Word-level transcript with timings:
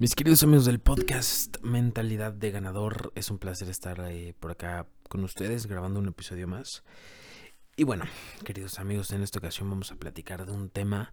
Mis 0.00 0.14
queridos 0.14 0.44
amigos 0.44 0.64
del 0.64 0.78
podcast 0.78 1.56
Mentalidad 1.60 2.32
de 2.32 2.52
Ganador, 2.52 3.12
es 3.16 3.32
un 3.32 3.38
placer 3.38 3.68
estar 3.68 3.98
eh, 4.08 4.32
por 4.38 4.52
acá 4.52 4.86
con 5.08 5.24
ustedes 5.24 5.66
grabando 5.66 5.98
un 5.98 6.06
episodio 6.06 6.46
más. 6.46 6.84
Y 7.74 7.82
bueno, 7.82 8.04
queridos 8.44 8.78
amigos, 8.78 9.10
en 9.10 9.24
esta 9.24 9.40
ocasión 9.40 9.68
vamos 9.68 9.90
a 9.90 9.96
platicar 9.96 10.46
de 10.46 10.52
un 10.52 10.70
tema 10.70 11.10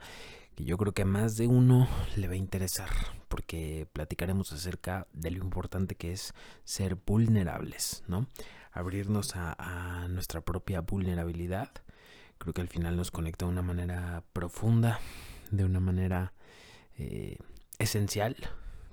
que 0.53 0.65
yo 0.65 0.77
creo 0.77 0.93
que 0.93 1.01
a 1.01 1.05
más 1.05 1.35
de 1.35 1.47
uno 1.47 1.87
le 2.15 2.27
va 2.27 2.33
a 2.33 2.37
interesar, 2.37 2.89
porque 3.27 3.87
platicaremos 3.91 4.53
acerca 4.53 5.07
de 5.13 5.31
lo 5.31 5.43
importante 5.43 5.95
que 5.95 6.11
es 6.11 6.35
ser 6.63 6.93
vulnerables, 6.93 8.03
¿no? 8.07 8.27
Abrirnos 8.71 9.35
a, 9.35 10.05
nuestra 10.11 10.41
propia 10.41 10.81
vulnerabilidad. 10.81 11.71
Creo 12.37 12.53
que 12.53 12.61
al 12.61 12.69
final 12.69 12.97
nos 12.97 13.09
conecta 13.09 13.45
de 13.47 13.51
una 13.51 13.63
manera 13.63 14.23
profunda, 14.31 14.99
de 15.49 15.65
una 15.65 15.79
manera 15.79 16.33
eh, 16.99 17.39
esencial 17.79 18.35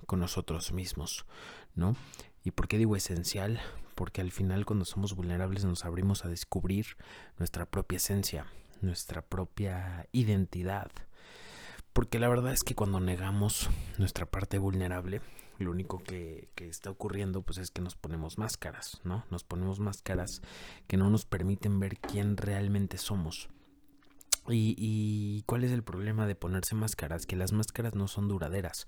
con 0.05 0.19
nosotros 0.19 0.71
mismos, 0.71 1.25
¿no? 1.75 1.95
¿Y 2.43 2.51
por 2.51 2.67
qué 2.67 2.77
digo 2.77 2.95
esencial? 2.95 3.61
Porque 3.95 4.21
al 4.21 4.31
final 4.31 4.65
cuando 4.65 4.85
somos 4.85 5.15
vulnerables 5.15 5.65
nos 5.65 5.85
abrimos 5.85 6.25
a 6.25 6.29
descubrir 6.29 6.97
nuestra 7.37 7.65
propia 7.65 7.97
esencia, 7.97 8.47
nuestra 8.81 9.21
propia 9.21 10.07
identidad. 10.11 10.91
Porque 11.93 12.19
la 12.19 12.27
verdad 12.27 12.53
es 12.53 12.63
que 12.63 12.75
cuando 12.75 12.99
negamos 12.99 13.69
nuestra 13.97 14.25
parte 14.25 14.57
vulnerable, 14.57 15.21
lo 15.59 15.71
único 15.71 15.99
que, 16.03 16.49
que, 16.55 16.67
está 16.67 16.89
ocurriendo 16.89 17.43
pues 17.43 17.59
es 17.59 17.69
que 17.71 17.81
nos 17.81 17.95
ponemos 17.95 18.37
máscaras, 18.37 18.99
¿no? 19.03 19.25
Nos 19.29 19.43
ponemos 19.43 19.79
máscaras 19.79 20.41
que 20.87 20.97
no 20.97 21.09
nos 21.09 21.25
permiten 21.25 21.79
ver 21.79 21.97
quién 21.99 22.35
realmente 22.35 22.97
somos. 22.97 23.49
Y, 24.49 25.43
cuál 25.45 25.63
es 25.63 25.71
el 25.71 25.83
problema 25.83 26.27
de 26.27 26.35
ponerse 26.35 26.75
máscaras? 26.75 27.25
Que 27.25 27.35
las 27.35 27.53
máscaras 27.53 27.95
no 27.95 28.07
son 28.07 28.27
duraderas. 28.27 28.87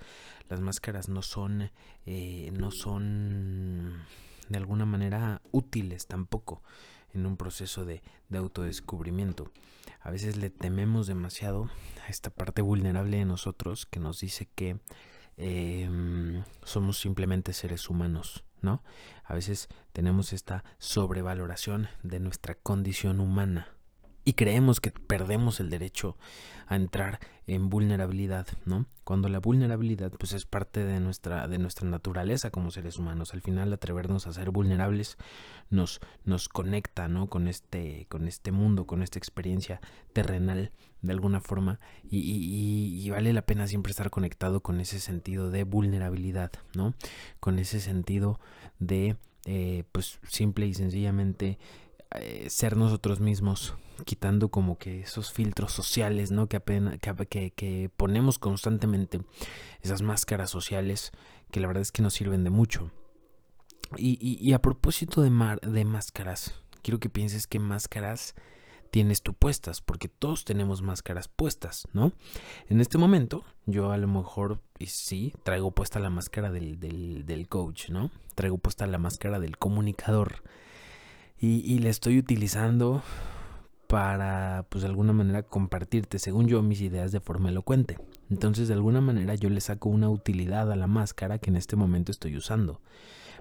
Las 0.50 0.60
máscaras 0.60 1.08
no 1.08 1.22
son, 1.22 1.72
eh, 2.06 2.52
no 2.54 2.72
son 2.72 4.04
de 4.50 4.58
alguna 4.58 4.86
manera 4.86 5.42
útiles 5.52 6.08
tampoco 6.08 6.62
en 7.14 7.26
un 7.26 7.38
proceso 7.38 7.86
de, 7.86 8.04
de 8.30 8.38
autodescubrimiento. 8.38 9.52
A 10.02 10.12
veces 10.12 10.36
le 10.38 10.50
tememos 10.50 11.08
demasiado 11.08 11.70
a 12.06 12.10
esta 12.10 12.30
parte 12.30 12.62
vulnerable 12.62 13.18
de 13.18 13.26
nosotros 13.26 13.86
que 13.86 14.00
nos 14.00 14.20
dice 14.20 14.48
que 14.54 14.78
em, 15.38 16.44
somos 16.64 17.00
simplemente 17.00 17.54
seres 17.54 17.90
humanos, 17.90 18.44
¿no? 18.62 18.84
A 19.24 19.34
veces 19.34 19.70
tenemos 19.94 20.34
esta 20.34 20.64
sobrevaloración 20.78 21.88
de 22.04 22.20
nuestra 22.20 22.56
condición 22.56 23.20
humana 23.20 23.75
y 24.26 24.34
creemos 24.34 24.82
que 24.82 24.92
perdemos 24.92 25.60
el 25.60 25.70
derecho 25.70 26.18
a 26.68 26.76
entrar 26.76 27.20
en 27.46 27.70
vulnerabilidad, 27.70 28.48
¿no? 28.66 28.88
Cuando 29.04 29.30
la 29.30 29.40
vulnerabilidad 29.40 30.12
pues 30.12 30.34
es 30.34 30.46
parte 30.46 30.84
de 30.84 31.00
nuestra 31.00 31.48
de 31.48 31.60
nuestra 31.60 31.88
naturaleza 31.88 32.50
como 32.50 32.72
seres 32.72 32.98
humanos. 32.98 33.36
Al 33.36 33.42
final 33.42 33.72
atrevernos 33.72 34.26
a 34.26 34.34
ser 34.34 34.50
vulnerables 34.50 35.18
nos 35.70 36.02
nos 36.24 36.50
conecta, 36.50 37.08
¿no? 37.08 37.28
Con 37.28 37.48
este 37.48 38.08
con 38.10 38.28
este 38.28 38.52
mundo, 38.52 38.88
con 38.88 39.04
esta 39.04 39.20
experiencia 39.20 39.80
terrenal 40.12 40.72
de 41.04 41.12
alguna 41.12 41.40
forma 41.40 41.80
y, 42.10 42.18
y, 43.00 43.10
vale 43.12 43.32
la 43.32 43.44
pena 43.44 43.68
siempre 43.68 43.92
estar 43.92 44.10
conectado 44.10 44.62
con 44.62 44.80
ese 44.80 45.00
sentido 45.00 45.52
de 45.52 45.64
vulnerabilidad, 45.64 46.52
¿no? 46.74 46.96
Con 47.40 47.60
ese 47.60 47.80
sentido 47.80 48.40
de 48.80 49.18
eh, 49.46 49.84
pues 49.92 50.20
simple 50.28 50.66
y 50.66 50.74
sencillamente 50.74 51.60
eh, 52.16 52.48
ser 52.50 52.78
nosotros 52.78 53.20
mismos, 53.20 53.76
quitando 54.06 54.50
como 54.50 54.78
que 54.78 55.02
esos 55.02 55.32
filtros 55.32 55.72
sociales, 55.72 56.32
¿no? 56.32 56.48
Que, 56.48 56.58
apenas, 56.58 56.98
que, 57.30 57.52
que, 57.52 57.90
ponemos 57.96 58.40
constantemente, 58.40 59.22
esas 59.82 60.02
máscaras 60.02 60.50
sociales 60.50 61.12
que 61.52 61.60
la 61.60 61.68
verdad 61.68 61.82
es 61.82 61.92
que 61.92 62.02
nos 62.02 62.14
sirven 62.14 62.44
de 62.44 62.50
mucho. 62.50 62.92
Y, 63.98 64.18
y, 64.42 64.54
a 64.54 64.62
propósito 64.62 65.22
de, 65.22 65.30
mar, 65.30 65.62
de 65.62 65.86
máscaras, 65.86 66.56
quiero 66.82 67.00
que 67.00 67.10
pienses 67.10 67.48
qué 67.48 67.60
máscaras 67.60 68.36
tienes 68.92 69.22
tú 69.22 69.34
puestas, 69.34 69.82
porque 69.82 70.08
todos 70.08 70.46
tenemos 70.46 70.82
máscaras 70.82 71.28
puestas, 71.28 71.88
¿no? 71.92 72.14
En 72.70 72.80
este 72.80 72.98
momento, 72.98 73.44
yo 73.66 73.92
a 73.92 73.98
lo 73.98 74.08
mejor, 74.08 74.62
sí, 74.86 75.34
traigo 75.44 75.72
puesta 75.72 76.00
la 76.00 76.10
máscara 76.10 76.52
del, 76.52 76.80
del, 76.80 77.26
del 77.26 77.48
coach, 77.50 77.90
¿no? 77.90 78.10
Traigo 78.36 78.58
puesta 78.58 78.88
la 78.88 78.98
máscara 78.98 79.40
del 79.40 79.58
comunicador 79.58 80.44
y, 81.38 81.60
y 81.72 81.80
la 81.80 81.90
estoy 81.90 82.18
utilizando 82.18 83.04
para, 83.88 84.66
pues 84.70 84.82
de 84.82 84.88
alguna 84.88 85.14
manera, 85.14 85.44
compartirte, 85.44 86.20
según 86.20 86.48
yo, 86.48 86.62
mis 86.62 86.82
ideas 86.82 87.12
de 87.12 87.20
forma 87.20 87.50
elocuente. 87.50 87.98
Entonces, 88.30 88.68
de 88.68 88.74
alguna 88.74 89.02
manera, 89.02 89.36
yo 89.36 89.50
le 89.50 89.62
saco 89.62 89.90
una 89.90 90.10
utilidad 90.10 90.72
a 90.72 90.76
la 90.76 90.88
máscara 90.88 91.38
que 91.38 91.50
en 91.50 91.56
este 91.56 91.76
momento 91.76 92.12
estoy 92.12 92.36
usando. 92.36 92.82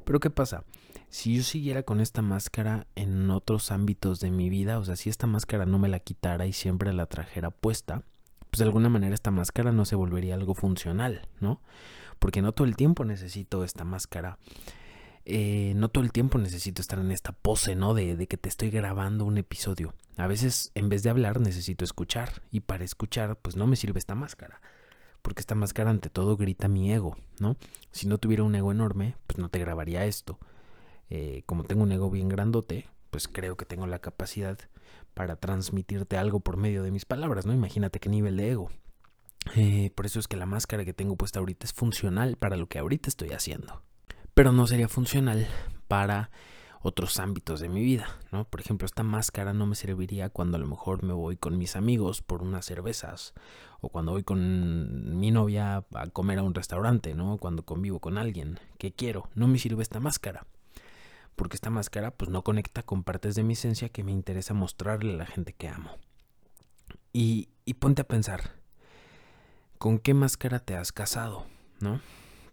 Pero, 0.05 0.21
¿qué 0.21 0.31
pasa? 0.31 0.65
Si 1.09 1.37
yo 1.37 1.43
siguiera 1.43 1.83
con 1.85 2.01
esta 2.01 2.23
máscara 2.23 2.87
en 2.95 3.31
otros 3.31 3.71
ámbitos 3.71 4.21
de 4.21 4.31
mi 4.31 4.51
vida, 4.51 4.79
o 4.79 4.85
sea, 4.85 4.97
si 4.97 5.09
esta 5.09 5.27
máscara 5.27 5.65
no 5.65 5.79
me 5.79 5.89
la 5.89 6.01
quitara 6.01 6.47
y 6.47 6.53
siempre 6.53 6.93
la 6.93 7.07
trajera 7.07 7.51
puesta, 7.51 8.03
pues 8.51 8.59
de 8.59 8.65
alguna 8.65 8.89
manera 8.89 9.15
esta 9.15 9.31
máscara 9.31 9.73
no 9.73 9.85
se 9.85 9.97
volvería 9.97 10.35
algo 10.35 10.55
funcional, 10.55 11.29
¿no? 11.41 11.61
Porque 12.19 12.43
no 12.43 12.53
todo 12.53 12.67
el 12.67 12.77
tiempo 12.77 13.05
necesito 13.05 13.65
esta 13.65 13.85
máscara 13.85 14.39
eh, 15.27 15.73
no 15.77 15.89
todo 15.89 16.05
el 16.05 16.13
tiempo 16.13 16.39
necesito 16.39 16.83
estar 16.83 16.99
en 16.99 17.11
esta 17.11 17.33
pose, 17.33 17.75
¿no? 17.75 17.95
De, 17.95 18.27
que 18.27 18.37
te 18.37 18.49
estoy 18.49 18.71
grabando 18.71 19.25
un 19.25 19.39
episodio. 19.39 19.95
A 20.17 20.27
veces, 20.27 20.71
en 20.75 20.89
vez 20.89 21.03
de 21.03 21.11
hablar, 21.11 21.41
necesito 21.41 21.85
escuchar. 21.85 22.43
Y 22.51 22.61
para 22.61 22.85
escuchar, 22.85 23.37
pues 23.41 23.57
no 23.57 23.67
me 23.67 23.77
sirve 23.77 23.99
esta 23.99 24.15
máscara. 24.15 24.61
Porque 25.23 25.41
esta 25.41 25.55
máscara 25.55 25.91
ante 25.91 26.11
todo 26.11 26.37
grita 26.37 26.69
mi 26.69 26.93
ego, 26.93 27.17
¿no? 27.41 27.57
Si 27.91 28.07
no 28.07 28.19
tuviera 28.19 28.43
un 28.43 28.55
ego 28.55 28.73
enorme, 28.73 29.17
pues 29.27 29.39
no 29.39 29.49
te 29.49 29.59
grabaría 29.59 30.05
esto. 30.05 30.39
Eh, 31.09 31.43
como 31.47 31.65
tengo 31.65 31.83
un 31.83 31.93
ego 31.93 32.11
bien 32.11 32.29
grandote, 32.29 32.89
pues 33.11 33.29
creo 33.29 33.57
que 33.57 33.65
tengo 33.65 33.87
la 33.87 34.01
capacidad 34.01 34.59
para 35.15 35.37
transmitirte 35.37 36.19
algo 36.19 36.41
por 36.41 36.57
medio 36.59 36.83
de 36.83 36.91
mis 36.91 37.07
palabras, 37.07 37.47
¿no? 37.47 37.55
Imagínate 37.55 38.01
qué 38.01 38.11
nivel 38.11 38.37
de 38.37 38.51
ego. 38.51 38.71
Eh, 39.57 39.91
por 39.95 40.05
eso 40.05 40.21
es 40.21 40.29
que 40.29 40.37
la 40.37 40.47
máscara 40.47 40.85
que 40.85 40.93
tengo 40.93 41.17
puesta 41.17 41.39
ahorita 41.39 41.67
es 41.67 41.73
funcional 41.73 42.37
para 42.37 42.57
lo 42.57 42.67
que 42.67 42.79
ahorita 42.79 43.09
estoy 43.09 43.31
haciendo 43.31 43.83
pero 44.35 44.53
no 44.53 44.67
sería 44.67 44.89
funcional 44.89 45.47
para 45.89 46.31
otros 46.83 47.19
ámbitos 47.19 47.61
de 47.61 47.71
mi 47.71 47.83
vida, 47.83 48.07
¿no? 48.31 48.45
Por 48.45 48.61
ejemplo, 48.61 48.85
esta 48.85 49.03
máscara 49.03 49.55
no 49.55 49.65
me 49.65 49.75
serviría 49.75 50.29
cuando 50.29 50.59
a 50.59 50.61
lo 50.61 50.67
mejor 50.67 51.03
me 51.03 51.15
voy 51.15 51.37
con 51.37 51.57
mis 51.57 51.77
amigos 51.77 52.21
por 52.21 52.43
unas 52.43 52.67
cervezas 52.67 53.33
o 53.81 53.89
cuando 53.89 54.13
voy 54.13 54.23
con 54.23 55.19
mi 55.19 55.31
novia 55.31 55.85
a 55.95 56.07
comer 56.09 56.41
a 56.41 56.43
un 56.43 56.53
restaurante, 56.53 57.15
¿no? 57.15 57.39
Cuando 57.39 57.65
convivo 57.65 58.01
con 58.01 58.19
alguien 58.19 58.61
que 58.77 58.93
quiero, 58.93 59.31
no 59.35 59.49
me 59.49 59.59
sirve 59.59 59.83
esta 59.83 59.99
máscara. 59.99 60.47
Porque 61.37 61.57
esta 61.57 61.71
máscara 61.71 62.11
pues 62.11 62.31
no 62.31 62.45
conecta 62.45 62.83
con 62.83 63.03
partes 63.03 63.35
de 63.35 63.45
mi 63.45 63.55
esencia 63.55 63.89
que 63.89 64.05
me 64.05 64.13
interesa 64.13 64.53
mostrarle 64.53 65.15
a 65.15 65.17
la 65.17 65.27
gente 65.27 65.55
que 65.55 65.69
amo. 65.69 65.91
Y, 67.15 67.49
y 67.65 67.75
ponte 67.75 68.03
a 68.03 68.07
pensar, 68.07 68.51
¿con 69.79 69.99
qué 69.99 70.13
máscara 70.13 70.59
te 70.59 70.77
has 70.77 70.93
casado? 70.93 71.47
¿No? 71.81 72.01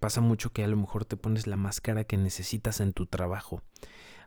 Pasa 0.01 0.19
mucho 0.19 0.51
que 0.51 0.63
a 0.63 0.67
lo 0.67 0.78
mejor 0.78 1.06
te 1.06 1.16
pones 1.16 1.45
la 1.45 1.57
máscara 1.57 2.06
que 2.06 2.17
necesitas 2.17 2.79
en 2.81 2.91
tu 2.91 3.06
trabajo. 3.06 3.62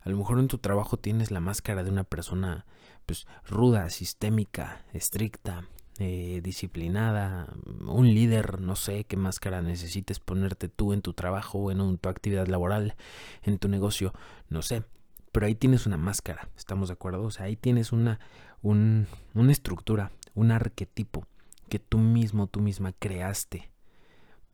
A 0.02 0.08
lo 0.08 0.16
mejor 0.16 0.38
en 0.38 0.46
tu 0.46 0.58
trabajo 0.58 0.98
tienes 0.98 1.32
la 1.32 1.40
máscara 1.40 1.82
de 1.82 1.90
una 1.90 2.04
persona 2.04 2.64
pues 3.06 3.26
ruda, 3.44 3.90
sistémica, 3.90 4.84
estricta, 4.92 5.68
eh, 5.98 6.40
disciplinada, 6.44 7.52
un 7.86 8.06
líder, 8.06 8.60
no 8.60 8.76
sé 8.76 9.02
qué 9.02 9.16
máscara 9.16 9.62
necesites 9.62 10.20
ponerte 10.20 10.68
tú 10.68 10.92
en 10.92 11.02
tu 11.02 11.12
trabajo 11.12 11.72
en 11.72 11.98
tu 11.98 12.08
actividad 12.08 12.46
laboral, 12.46 12.94
en 13.42 13.58
tu 13.58 13.66
negocio, 13.68 14.12
no 14.48 14.62
sé. 14.62 14.84
Pero 15.32 15.46
ahí 15.46 15.56
tienes 15.56 15.86
una 15.86 15.96
máscara, 15.96 16.50
¿estamos 16.56 16.88
de 16.88 16.92
acuerdo? 16.92 17.24
O 17.24 17.32
sea, 17.32 17.46
ahí 17.46 17.56
tienes 17.56 17.90
una, 17.90 18.20
un, 18.62 19.08
una 19.34 19.50
estructura, 19.50 20.12
un 20.34 20.52
arquetipo 20.52 21.26
que 21.68 21.80
tú 21.80 21.98
mismo, 21.98 22.46
tú 22.46 22.60
misma 22.60 22.92
creaste 22.92 23.73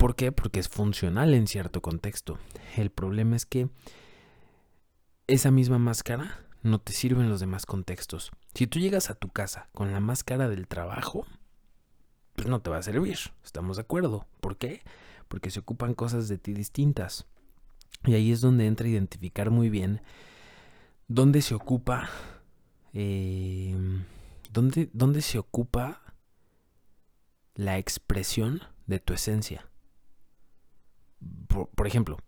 ¿Por 0.01 0.17
qué? 0.17 0.33
Porque 0.33 0.61
es 0.61 0.71
funcional 0.71 1.35
en 1.35 1.47
cierto 1.47 1.83
contexto. 1.83 2.39
El 2.75 2.89
problema 2.89 3.37
es 3.37 3.45
que 3.45 3.69
esa 5.27 5.51
misma 5.51 5.79
máscara 5.79 6.41
no 6.63 6.81
te 6.81 6.95
sirve 6.95 7.21
en 7.21 7.29
los 7.29 7.39
demás 7.39 7.67
contextos. 7.67 8.31
Si 8.55 8.67
tú 8.67 8.79
llegas 8.79 9.11
a 9.11 9.15
tu 9.15 9.29
casa 9.29 9.69
con 9.75 9.93
la 9.93 10.01
máscara 10.01 10.49
del 10.49 10.69
trabajo, 10.69 11.27
pues 12.35 12.49
no 12.49 12.63
te 12.63 12.71
va 12.71 12.79
a 12.79 12.83
servir. 12.83 13.19
¿Estamos 13.45 13.77
de 13.77 13.83
acuerdo? 13.83 14.27
¿Por 14.41 14.57
qué? 14.57 14.81
Porque 15.29 15.51
se 15.51 15.61
ocupan 15.61 15.93
cosas 15.93 16.29
de 16.29 16.39
ti 16.39 16.55
distintas. 16.55 17.27
Y 18.07 18.15
ahí 18.15 18.33
es 18.33 18.41
donde 18.41 18.67
entra 18.67 18.87
a 18.87 18.91
identificar 18.91 19.51
muy 19.51 19.69
bien 19.69 20.01
dónde 21.09 21.43
se 21.43 21.55
ocupa. 21.55 22.09
Eh, 22.95 23.77
dónde, 24.51 24.89
dónde 24.95 25.21
se 25.21 25.39
ocupa 25.39 26.01
la 27.55 27.77
expresión 27.77 28.63
de 28.87 28.99
tu 28.99 29.13
esencia 29.13 29.70
por, 31.49 31.87
ejemplo, 31.87 32.19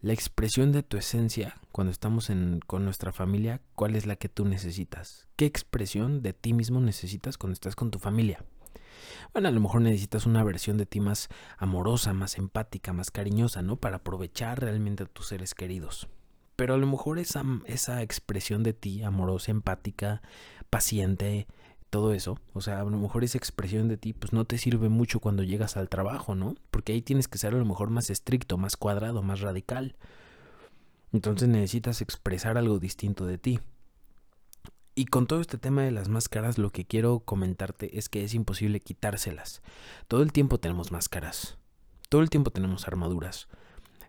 la 0.00 0.12
expresión 0.12 0.72
de 0.72 0.82
tu 0.82 0.96
esencia 0.96 1.58
cuando 1.72 1.90
estamos 1.90 2.30
con 2.66 2.84
nuestra 2.84 3.12
familia, 3.12 3.60
¿cuál 3.74 3.96
es 3.96 4.06
la 4.06 4.16
que 4.16 4.28
tú 4.28 4.44
necesitas? 4.44 5.28
¿Qué 5.36 5.46
expresión 5.46 6.22
de 6.22 6.32
ti 6.32 6.52
mismo 6.52 6.80
necesitas 6.80 7.38
cuando 7.38 7.54
estás 7.54 7.76
con 7.76 7.90
tu 7.90 7.98
familia? 7.98 8.44
Bueno, 9.32 9.48
a 9.48 9.52
lo 9.52 9.60
mejor 9.60 9.80
necesitas 9.80 10.26
una 10.26 10.42
versión 10.44 10.76
de 10.76 10.86
ti 10.86 11.00
más 11.00 11.28
amorosa, 11.56 12.12
más 12.12 12.38
empática, 12.38 12.92
más 12.92 13.10
cariñosa, 13.10 13.62
¿no? 13.62 13.76
Para 13.76 13.96
aprovechar 13.96 14.60
realmente 14.60 15.04
a 15.04 15.06
tus 15.06 15.28
seres 15.28 15.54
queridos. 15.54 16.08
Pero 16.56 16.74
a 16.74 16.78
lo 16.78 16.86
mejor 16.86 17.18
esa, 17.18 17.44
esa 17.66 18.02
expresión 18.02 18.62
de 18.62 18.72
ti, 18.72 19.02
amorosa, 19.02 19.50
empática, 19.50 20.22
paciente, 20.70 21.46
todo 21.90 22.12
eso, 22.12 22.38
o 22.52 22.60
sea, 22.60 22.80
a 22.80 22.84
lo 22.84 22.98
mejor 22.98 23.24
esa 23.24 23.38
expresión 23.38 23.88
de 23.88 23.96
ti, 23.96 24.12
pues 24.12 24.32
no 24.32 24.44
te 24.44 24.58
sirve 24.58 24.88
mucho 24.88 25.20
cuando 25.20 25.42
llegas 25.42 25.76
al 25.76 25.88
trabajo, 25.88 26.34
¿no? 26.34 26.54
Porque 26.70 26.92
ahí 26.92 27.02
tienes 27.02 27.28
que 27.28 27.38
ser 27.38 27.54
a 27.54 27.58
lo 27.58 27.64
mejor 27.64 27.90
más 27.90 28.10
estricto, 28.10 28.58
más 28.58 28.76
cuadrado, 28.76 29.22
más 29.22 29.40
radical. 29.40 29.96
Entonces 31.12 31.48
necesitas 31.48 32.02
expresar 32.02 32.58
algo 32.58 32.78
distinto 32.78 33.26
de 33.26 33.38
ti. 33.38 33.60
Y 34.94 35.06
con 35.06 35.26
todo 35.26 35.40
este 35.40 35.58
tema 35.58 35.82
de 35.82 35.92
las 35.92 36.08
máscaras, 36.08 36.58
lo 36.58 36.70
que 36.70 36.84
quiero 36.84 37.20
comentarte 37.20 37.98
es 37.98 38.08
que 38.08 38.24
es 38.24 38.34
imposible 38.34 38.80
quitárselas. 38.80 39.62
Todo 40.08 40.22
el 40.22 40.32
tiempo 40.32 40.58
tenemos 40.58 40.90
máscaras. 40.90 41.56
Todo 42.08 42.20
el 42.20 42.30
tiempo 42.30 42.50
tenemos 42.50 42.88
armaduras. 42.88 43.48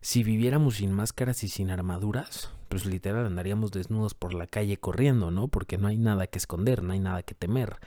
Si 0.01 0.23
viviéramos 0.23 0.77
sin 0.77 0.91
máscaras 0.91 1.43
y 1.43 1.47
sin 1.47 1.69
armaduras, 1.69 2.51
pues 2.69 2.85
literal 2.85 3.25
andaríamos 3.25 3.71
desnudos 3.71 4.13
por 4.13 4.33
la 4.33 4.47
calle 4.47 4.77
corriendo, 4.77 5.31
¿no? 5.31 5.47
Porque 5.47 5.77
no 5.77 5.87
hay 5.87 5.97
nada 5.97 6.27
que 6.27 6.37
esconder, 6.37 6.83
no 6.83 6.93
hay 6.93 6.99
nada 6.99 7.23
que 7.23 7.35
temer. 7.35 7.77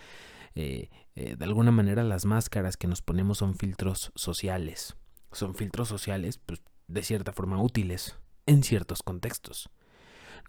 Eh, 0.54 0.90
eh, 1.14 1.36
de 1.36 1.44
alguna 1.44 1.70
manera 1.70 2.02
las 2.02 2.24
máscaras 2.24 2.76
que 2.76 2.88
nos 2.88 3.00
ponemos 3.00 3.38
son 3.38 3.54
filtros 3.54 4.12
sociales. 4.14 4.96
Son 5.30 5.54
filtros 5.54 5.88
sociales, 5.88 6.38
pues, 6.44 6.60
de 6.88 7.02
cierta 7.02 7.32
forma 7.32 7.62
útiles 7.62 8.16
en 8.46 8.62
ciertos 8.62 9.02
contextos. 9.02 9.70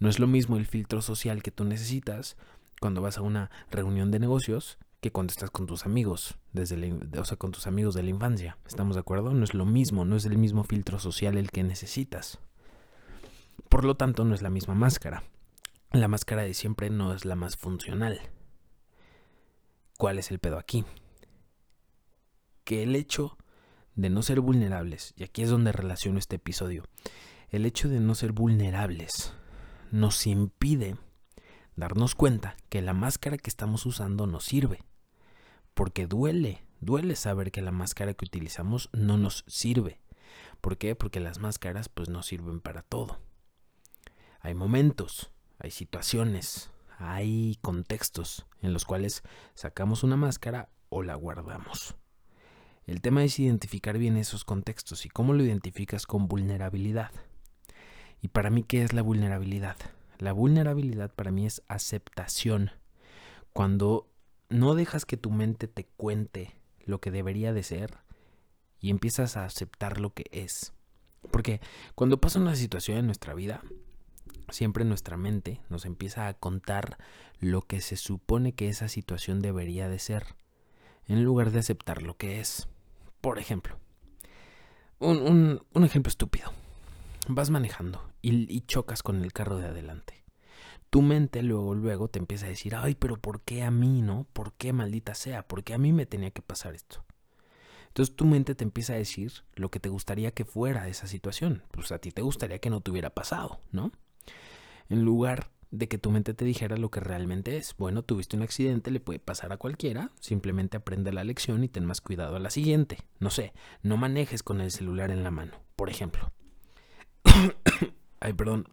No 0.00 0.08
es 0.08 0.18
lo 0.18 0.26
mismo 0.26 0.56
el 0.56 0.66
filtro 0.66 1.00
social 1.00 1.42
que 1.42 1.52
tú 1.52 1.64
necesitas 1.64 2.36
cuando 2.80 3.00
vas 3.00 3.18
a 3.18 3.22
una 3.22 3.50
reunión 3.70 4.10
de 4.10 4.18
negocios 4.18 4.78
que 5.00 5.12
cuando 5.12 5.30
estás 5.30 5.50
con 5.50 5.66
tus 5.66 5.86
amigos, 5.86 6.38
desde 6.52 6.92
o 7.18 7.24
sea, 7.24 7.36
con 7.36 7.52
tus 7.52 7.66
amigos 7.66 7.94
de 7.94 8.02
la 8.02 8.10
infancia. 8.10 8.58
¿Estamos 8.66 8.96
de 8.96 9.00
acuerdo? 9.00 9.32
No 9.32 9.44
es 9.44 9.54
lo 9.54 9.66
mismo, 9.66 10.04
no 10.04 10.16
es 10.16 10.24
el 10.24 10.38
mismo 10.38 10.64
filtro 10.64 10.98
social 10.98 11.36
el 11.36 11.50
que 11.50 11.62
necesitas. 11.62 12.40
Por 13.74 13.84
lo 13.84 13.96
tanto, 13.96 14.24
no 14.24 14.36
es 14.36 14.40
la 14.40 14.50
misma 14.50 14.76
máscara. 14.76 15.24
La 15.90 16.06
máscara 16.06 16.42
de 16.42 16.54
siempre 16.54 16.90
no 16.90 17.12
es 17.12 17.24
la 17.24 17.34
más 17.34 17.56
funcional. 17.56 18.20
¿Cuál 19.98 20.20
es 20.20 20.30
el 20.30 20.38
pedo 20.38 20.60
aquí? 20.60 20.84
Que 22.62 22.84
el 22.84 22.94
hecho 22.94 23.36
de 23.96 24.10
no 24.10 24.22
ser 24.22 24.38
vulnerables, 24.38 25.12
y 25.16 25.24
aquí 25.24 25.42
es 25.42 25.50
donde 25.50 25.72
relaciono 25.72 26.20
este 26.20 26.36
episodio, 26.36 26.84
el 27.50 27.66
hecho 27.66 27.88
de 27.88 27.98
no 27.98 28.14
ser 28.14 28.30
vulnerables 28.30 29.34
nos 29.90 30.24
impide 30.28 30.96
darnos 31.74 32.14
cuenta 32.14 32.56
que 32.68 32.80
la 32.80 32.92
máscara 32.92 33.38
que 33.38 33.50
estamos 33.50 33.86
usando 33.86 34.28
no 34.28 34.38
sirve. 34.38 34.84
Porque 35.74 36.06
duele, 36.06 36.64
duele 36.78 37.16
saber 37.16 37.50
que 37.50 37.60
la 37.60 37.72
máscara 37.72 38.14
que 38.14 38.24
utilizamos 38.24 38.88
no 38.92 39.18
nos 39.18 39.42
sirve. 39.48 40.00
¿Por 40.60 40.78
qué? 40.78 40.94
Porque 40.94 41.18
las 41.18 41.40
máscaras 41.40 41.88
pues 41.88 42.08
no 42.08 42.22
sirven 42.22 42.60
para 42.60 42.82
todo. 42.82 43.18
Hay 44.44 44.54
momentos, 44.54 45.30
hay 45.58 45.70
situaciones, 45.70 46.70
hay 46.98 47.56
contextos 47.62 48.44
en 48.60 48.74
los 48.74 48.84
cuales 48.84 49.22
sacamos 49.54 50.02
una 50.02 50.16
máscara 50.16 50.68
o 50.90 51.02
la 51.02 51.14
guardamos. 51.14 51.96
El 52.84 53.00
tema 53.00 53.24
es 53.24 53.38
identificar 53.38 53.96
bien 53.96 54.18
esos 54.18 54.44
contextos 54.44 55.06
y 55.06 55.08
cómo 55.08 55.32
lo 55.32 55.42
identificas 55.42 56.04
con 56.04 56.28
vulnerabilidad. 56.28 57.10
Y 58.20 58.28
para 58.28 58.50
mí, 58.50 58.64
¿qué 58.64 58.82
es 58.82 58.92
la 58.92 59.00
vulnerabilidad? 59.00 59.78
La 60.18 60.34
vulnerabilidad 60.34 61.10
para 61.14 61.30
mí 61.30 61.46
es 61.46 61.62
aceptación. 61.66 62.70
Cuando 63.54 64.10
no 64.50 64.74
dejas 64.74 65.06
que 65.06 65.16
tu 65.16 65.30
mente 65.30 65.68
te 65.68 65.86
cuente 65.96 66.60
lo 66.84 67.00
que 67.00 67.10
debería 67.10 67.54
de 67.54 67.62
ser 67.62 67.96
y 68.78 68.90
empiezas 68.90 69.38
a 69.38 69.46
aceptar 69.46 69.98
lo 70.00 70.12
que 70.12 70.24
es. 70.32 70.74
Porque 71.30 71.62
cuando 71.94 72.20
pasa 72.20 72.38
una 72.38 72.56
situación 72.56 72.98
en 72.98 73.06
nuestra 73.06 73.32
vida, 73.32 73.62
siempre 74.48 74.84
nuestra 74.84 75.16
mente 75.16 75.60
nos 75.68 75.84
empieza 75.84 76.28
a 76.28 76.34
contar 76.34 76.98
lo 77.40 77.62
que 77.62 77.80
se 77.80 77.96
supone 77.96 78.52
que 78.52 78.68
esa 78.68 78.88
situación 78.88 79.40
debería 79.40 79.88
de 79.88 79.98
ser, 79.98 80.36
en 81.06 81.24
lugar 81.24 81.50
de 81.50 81.58
aceptar 81.58 82.02
lo 82.02 82.16
que 82.16 82.40
es. 82.40 82.68
Por 83.20 83.38
ejemplo, 83.38 83.78
un, 84.98 85.60
ejemplo 85.74 86.08
estúpido. 86.08 86.52
Vas 87.28 87.50
manejando 87.50 88.02
y, 88.20 88.52
y, 88.54 88.60
chocas 88.62 89.02
con 89.02 89.22
el 89.22 89.32
carro 89.32 89.56
de 89.56 89.66
adelante. 89.66 90.24
Tu 90.90 91.02
mente 91.02 91.42
luego, 91.42 91.74
luego 91.74 92.08
te 92.08 92.18
empieza 92.18 92.46
a 92.46 92.50
decir, 92.50 92.74
ay, 92.76 92.94
pero 92.94 93.16
¿por 93.16 93.40
qué 93.40 93.62
a 93.62 93.70
mí, 93.70 94.02
no? 94.02 94.26
¿Por 94.32 94.52
qué 94.52 94.72
maldita 94.72 95.14
sea? 95.14 95.46
¿Por 95.46 95.64
qué 95.64 95.74
a 95.74 95.78
mí 95.78 95.92
me 95.92 96.06
tenía 96.06 96.30
que 96.30 96.42
pasar 96.42 96.74
esto? 96.74 97.04
Entonces 97.88 98.16
tu 98.16 98.24
mente 98.26 98.54
te 98.54 98.64
empieza 98.64 98.92
a 98.92 98.96
decir 98.96 99.44
lo 99.54 99.70
que 99.70 99.80
te 99.80 99.88
gustaría 99.88 100.32
que 100.32 100.44
fuera 100.44 100.88
esa 100.88 101.06
situación. 101.06 101.62
Pues 101.70 101.92
a 101.92 101.98
ti 101.98 102.10
te 102.10 102.22
gustaría 102.22 102.58
que 102.58 102.70
no 102.70 102.80
te 102.80 102.90
hubiera 102.90 103.10
pasado, 103.10 103.60
¿no? 103.72 103.92
En 104.88 105.04
lugar 105.04 105.50
de 105.70 105.88
que 105.88 105.98
tu 105.98 106.10
mente 106.10 106.34
te 106.34 106.44
dijera 106.44 106.76
lo 106.76 106.90
que 106.90 107.00
realmente 107.00 107.56
es. 107.56 107.74
Bueno, 107.76 108.02
tuviste 108.02 108.36
un 108.36 108.42
accidente, 108.42 108.90
le 108.90 109.00
puede 109.00 109.18
pasar 109.18 109.52
a 109.52 109.56
cualquiera, 109.56 110.10
simplemente 110.20 110.76
aprende 110.76 111.12
la 111.12 111.24
lección 111.24 111.64
y 111.64 111.68
ten 111.68 111.84
más 111.84 112.00
cuidado 112.00 112.36
a 112.36 112.40
la 112.40 112.50
siguiente. 112.50 112.98
No 113.18 113.30
sé, 113.30 113.52
no 113.82 113.96
manejes 113.96 114.42
con 114.42 114.60
el 114.60 114.70
celular 114.70 115.10
en 115.10 115.24
la 115.24 115.30
mano, 115.30 115.60
por 115.74 115.90
ejemplo. 115.90 116.32
Ay, 118.20 118.32
perdón. 118.34 118.68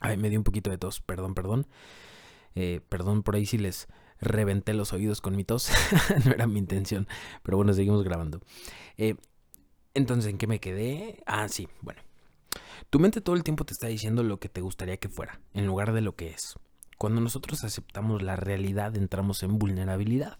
Ay, 0.00 0.16
me 0.16 0.30
dio 0.30 0.38
un 0.38 0.44
poquito 0.44 0.70
de 0.70 0.78
tos, 0.78 1.00
perdón, 1.00 1.34
perdón. 1.34 1.66
Eh, 2.54 2.80
perdón 2.88 3.22
por 3.22 3.36
ahí 3.36 3.44
si 3.44 3.58
les 3.58 3.88
reventé 4.20 4.72
los 4.72 4.92
oídos 4.92 5.20
con 5.20 5.36
mi 5.36 5.44
tos. 5.44 5.70
no 6.24 6.32
era 6.32 6.46
mi 6.46 6.58
intención. 6.58 7.06
Pero 7.42 7.58
bueno, 7.58 7.74
seguimos 7.74 8.02
grabando. 8.04 8.40
Eh, 8.96 9.16
entonces, 9.92 10.30
¿en 10.30 10.38
qué 10.38 10.46
me 10.46 10.60
quedé? 10.60 11.22
Ah, 11.26 11.48
sí, 11.48 11.68
bueno. 11.82 12.00
Tu 12.90 12.98
mente 12.98 13.20
todo 13.20 13.36
el 13.36 13.44
tiempo 13.44 13.66
te 13.66 13.74
está 13.74 13.88
diciendo 13.88 14.22
lo 14.22 14.40
que 14.40 14.48
te 14.48 14.62
gustaría 14.62 14.96
que 14.96 15.10
fuera, 15.10 15.42
en 15.52 15.66
lugar 15.66 15.92
de 15.92 16.00
lo 16.00 16.16
que 16.16 16.30
es. 16.30 16.58
Cuando 16.96 17.20
nosotros 17.20 17.62
aceptamos 17.62 18.22
la 18.22 18.34
realidad 18.34 18.96
entramos 18.96 19.42
en 19.42 19.58
vulnerabilidad. 19.58 20.38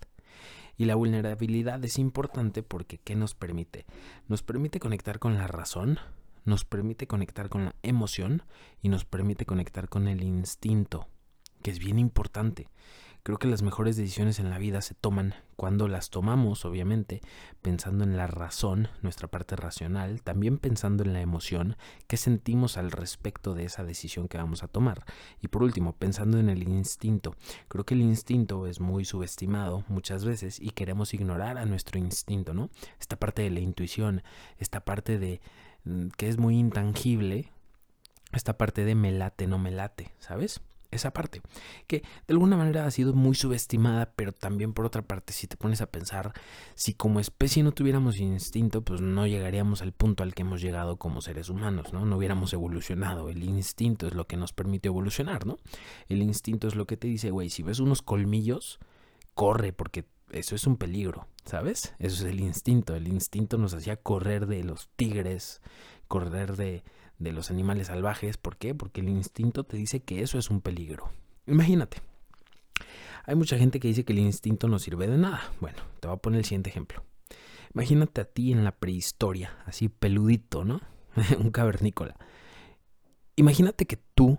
Y 0.78 0.86
la 0.86 0.94
vulnerabilidad 0.94 1.84
es 1.84 1.98
importante 1.98 2.62
porque 2.62 2.96
¿qué 2.96 3.16
nos 3.16 3.34
permite? 3.34 3.84
Nos 4.28 4.42
permite 4.42 4.80
conectar 4.80 5.18
con 5.18 5.34
la 5.34 5.46
razón, 5.46 5.98
nos 6.46 6.64
permite 6.64 7.06
conectar 7.06 7.50
con 7.50 7.66
la 7.66 7.74
emoción 7.82 8.42
y 8.80 8.88
nos 8.88 9.04
permite 9.04 9.44
conectar 9.44 9.90
con 9.90 10.08
el 10.08 10.22
instinto, 10.22 11.06
que 11.62 11.70
es 11.70 11.78
bien 11.78 11.98
importante. 11.98 12.70
Creo 13.22 13.38
que 13.38 13.48
las 13.48 13.62
mejores 13.62 13.96
decisiones 13.96 14.38
en 14.38 14.50
la 14.50 14.58
vida 14.58 14.80
se 14.80 14.94
toman 14.94 15.34
cuando 15.56 15.88
las 15.88 16.10
tomamos, 16.10 16.64
obviamente, 16.64 17.20
pensando 17.62 18.04
en 18.04 18.16
la 18.16 18.26
razón, 18.26 18.88
nuestra 19.02 19.28
parte 19.28 19.56
racional, 19.56 20.22
también 20.22 20.58
pensando 20.58 21.02
en 21.02 21.12
la 21.12 21.20
emoción, 21.20 21.76
qué 22.06 22.16
sentimos 22.16 22.76
al 22.76 22.90
respecto 22.90 23.54
de 23.54 23.64
esa 23.64 23.84
decisión 23.84 24.28
que 24.28 24.38
vamos 24.38 24.62
a 24.62 24.68
tomar. 24.68 25.04
Y 25.40 25.48
por 25.48 25.62
último, 25.62 25.94
pensando 25.94 26.38
en 26.38 26.48
el 26.48 26.62
instinto. 26.62 27.34
Creo 27.68 27.84
que 27.84 27.94
el 27.94 28.02
instinto 28.02 28.66
es 28.66 28.80
muy 28.80 29.04
subestimado 29.04 29.84
muchas 29.88 30.24
veces 30.24 30.60
y 30.60 30.70
queremos 30.70 31.12
ignorar 31.12 31.58
a 31.58 31.66
nuestro 31.66 31.98
instinto, 31.98 32.54
¿no? 32.54 32.70
Esta 33.00 33.16
parte 33.16 33.42
de 33.42 33.50
la 33.50 33.60
intuición, 33.60 34.22
esta 34.58 34.80
parte 34.84 35.18
de 35.18 35.40
mm, 35.84 36.08
que 36.16 36.28
es 36.28 36.38
muy 36.38 36.58
intangible, 36.58 37.52
esta 38.32 38.56
parte 38.56 38.84
de 38.84 38.94
me 38.94 39.10
late, 39.10 39.46
no 39.46 39.58
me 39.58 39.70
late, 39.70 40.12
¿sabes? 40.18 40.60
Esa 40.90 41.12
parte, 41.12 41.42
que 41.86 41.98
de 41.98 42.32
alguna 42.32 42.56
manera 42.56 42.86
ha 42.86 42.90
sido 42.90 43.12
muy 43.12 43.34
subestimada, 43.34 44.12
pero 44.16 44.32
también 44.32 44.72
por 44.72 44.86
otra 44.86 45.02
parte, 45.02 45.32
si 45.32 45.46
te 45.46 45.56
pones 45.56 45.80
a 45.80 45.90
pensar, 45.90 46.32
si 46.74 46.94
como 46.94 47.20
especie 47.20 47.62
no 47.62 47.72
tuviéramos 47.72 48.18
instinto, 48.18 48.82
pues 48.82 49.00
no 49.00 49.26
llegaríamos 49.26 49.82
al 49.82 49.92
punto 49.92 50.22
al 50.22 50.34
que 50.34 50.42
hemos 50.42 50.60
llegado 50.60 50.96
como 50.96 51.20
seres 51.20 51.50
humanos, 51.50 51.92
¿no? 51.92 52.06
No 52.06 52.16
hubiéramos 52.16 52.52
evolucionado. 52.52 53.28
El 53.28 53.44
instinto 53.44 54.06
es 54.06 54.14
lo 54.14 54.26
que 54.26 54.36
nos 54.36 54.52
permite 54.52 54.88
evolucionar, 54.88 55.46
¿no? 55.46 55.58
El 56.08 56.22
instinto 56.22 56.68
es 56.68 56.74
lo 56.74 56.86
que 56.86 56.96
te 56.96 57.06
dice, 57.06 57.30
güey, 57.30 57.50
si 57.50 57.62
ves 57.62 57.80
unos 57.80 58.00
colmillos, 58.00 58.78
corre, 59.34 59.72
porque 59.72 60.06
eso 60.30 60.54
es 60.54 60.66
un 60.66 60.76
peligro, 60.76 61.26
¿sabes? 61.44 61.94
Eso 61.98 62.24
es 62.24 62.32
el 62.32 62.40
instinto. 62.40 62.94
El 62.94 63.08
instinto 63.08 63.58
nos 63.58 63.74
hacía 63.74 63.96
correr 63.96 64.46
de 64.46 64.64
los 64.64 64.88
tigres, 64.96 65.60
correr 66.06 66.56
de 66.56 66.82
de 67.18 67.32
los 67.32 67.50
animales 67.50 67.88
salvajes. 67.88 68.36
¿Por 68.36 68.56
qué? 68.56 68.74
Porque 68.74 69.00
el 69.00 69.08
instinto 69.08 69.64
te 69.64 69.76
dice 69.76 70.00
que 70.00 70.22
eso 70.22 70.38
es 70.38 70.50
un 70.50 70.60
peligro. 70.60 71.10
Imagínate. 71.46 72.02
Hay 73.24 73.34
mucha 73.34 73.58
gente 73.58 73.80
que 73.80 73.88
dice 73.88 74.04
que 74.04 74.12
el 74.12 74.20
instinto 74.20 74.68
no 74.68 74.78
sirve 74.78 75.06
de 75.06 75.18
nada. 75.18 75.52
Bueno, 75.60 75.78
te 76.00 76.08
voy 76.08 76.16
a 76.16 76.20
poner 76.20 76.38
el 76.38 76.44
siguiente 76.44 76.70
ejemplo. 76.70 77.04
Imagínate 77.74 78.22
a 78.22 78.24
ti 78.24 78.52
en 78.52 78.64
la 78.64 78.72
prehistoria, 78.72 79.56
así 79.66 79.88
peludito, 79.88 80.64
¿no? 80.64 80.80
un 81.38 81.50
cavernícola. 81.50 82.16
Imagínate 83.36 83.86
que 83.86 83.98
tú, 84.14 84.38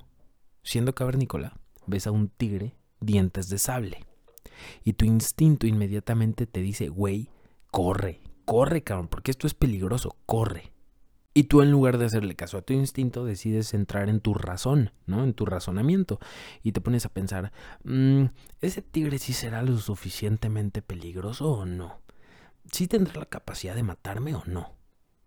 siendo 0.63 0.95
cavernícola, 0.95 1.59
ves 1.85 2.07
a 2.07 2.11
un 2.11 2.29
tigre 2.29 2.75
dientes 2.99 3.49
de 3.49 3.57
sable. 3.57 4.05
Y 4.83 4.93
tu 4.93 5.05
instinto 5.05 5.67
inmediatamente 5.67 6.47
te 6.47 6.61
dice, 6.61 6.89
güey, 6.89 7.29
corre, 7.71 8.21
corre, 8.45 8.83
cabrón, 8.83 9.07
porque 9.07 9.31
esto 9.31 9.47
es 9.47 9.53
peligroso, 9.53 10.17
corre. 10.25 10.73
Y 11.33 11.43
tú 11.43 11.61
en 11.61 11.71
lugar 11.71 11.97
de 11.97 12.05
hacerle 12.05 12.35
caso 12.35 12.57
a 12.57 12.61
tu 12.63 12.73
instinto, 12.73 13.23
decides 13.23 13.73
entrar 13.73 14.09
en 14.09 14.19
tu 14.19 14.33
razón, 14.33 14.91
¿no? 15.05 15.23
En 15.23 15.33
tu 15.33 15.45
razonamiento. 15.45 16.19
Y 16.63 16.71
te 16.71 16.81
pones 16.81 17.05
a 17.05 17.09
pensar, 17.09 17.53
mm, 17.83 18.25
¿ese 18.61 18.81
tigre 18.81 19.19
sí 19.19 19.33
será 19.33 19.61
lo 19.61 19.77
suficientemente 19.77 20.81
peligroso 20.81 21.51
o 21.51 21.65
no? 21.65 22.01
¿sí 22.71 22.87
tendrá 22.87 23.19
la 23.19 23.25
capacidad 23.25 23.75
de 23.75 23.83
matarme 23.83 24.35
o 24.35 24.43
no? 24.45 24.73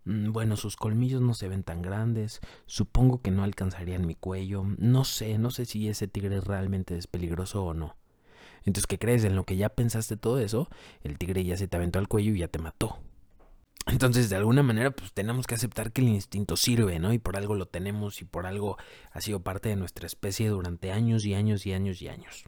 Mm, 0.05 0.31
bueno, 0.31 0.57
sus 0.57 0.75
colmillos 0.75 1.21
no 1.21 1.33
se 1.33 1.47
ven 1.47 1.63
tan 1.63 1.81
grandes, 1.81 2.41
supongo 2.65 3.21
que 3.21 3.31
no 3.31 3.43
alcanzarían 3.43 4.05
mi 4.05 4.15
cuello, 4.15 4.65
no 4.77 5.03
sé, 5.05 5.37
no 5.37 5.51
sé 5.51 5.65
si 5.65 5.87
ese 5.87 6.07
tigre 6.07 6.41
realmente 6.41 6.97
es 6.97 7.07
peligroso 7.07 7.63
o 7.65 7.73
no. 7.73 7.95
Entonces, 8.65 8.87
¿qué 8.87 8.97
crees? 8.97 9.23
En 9.23 9.35
lo 9.35 9.45
que 9.45 9.57
ya 9.57 9.69
pensaste 9.69 10.17
todo 10.17 10.39
eso, 10.39 10.69
el 11.03 11.17
tigre 11.17 11.43
ya 11.43 11.57
se 11.57 11.67
te 11.67 11.77
aventó 11.77 11.99
al 11.99 12.07
cuello 12.07 12.33
y 12.33 12.39
ya 12.39 12.47
te 12.47 12.59
mató. 12.59 12.97
Entonces, 13.87 14.29
de 14.29 14.37
alguna 14.37 14.63
manera, 14.63 14.91
pues 14.91 15.11
tenemos 15.11 15.45
que 15.45 15.55
aceptar 15.55 15.91
que 15.91 16.01
el 16.01 16.07
instinto 16.07 16.55
sirve, 16.55 16.99
¿no? 16.99 17.13
Y 17.13 17.19
por 17.19 17.35
algo 17.35 17.55
lo 17.55 17.67
tenemos 17.67 18.21
y 18.21 18.25
por 18.25 18.45
algo 18.45 18.77
ha 19.11 19.21
sido 19.21 19.41
parte 19.41 19.69
de 19.69 19.75
nuestra 19.75 20.07
especie 20.07 20.47
durante 20.49 20.91
años 20.91 21.25
y 21.25 21.33
años 21.33 21.65
y 21.65 21.73
años 21.73 22.01
y 22.01 22.07
años. 22.07 22.45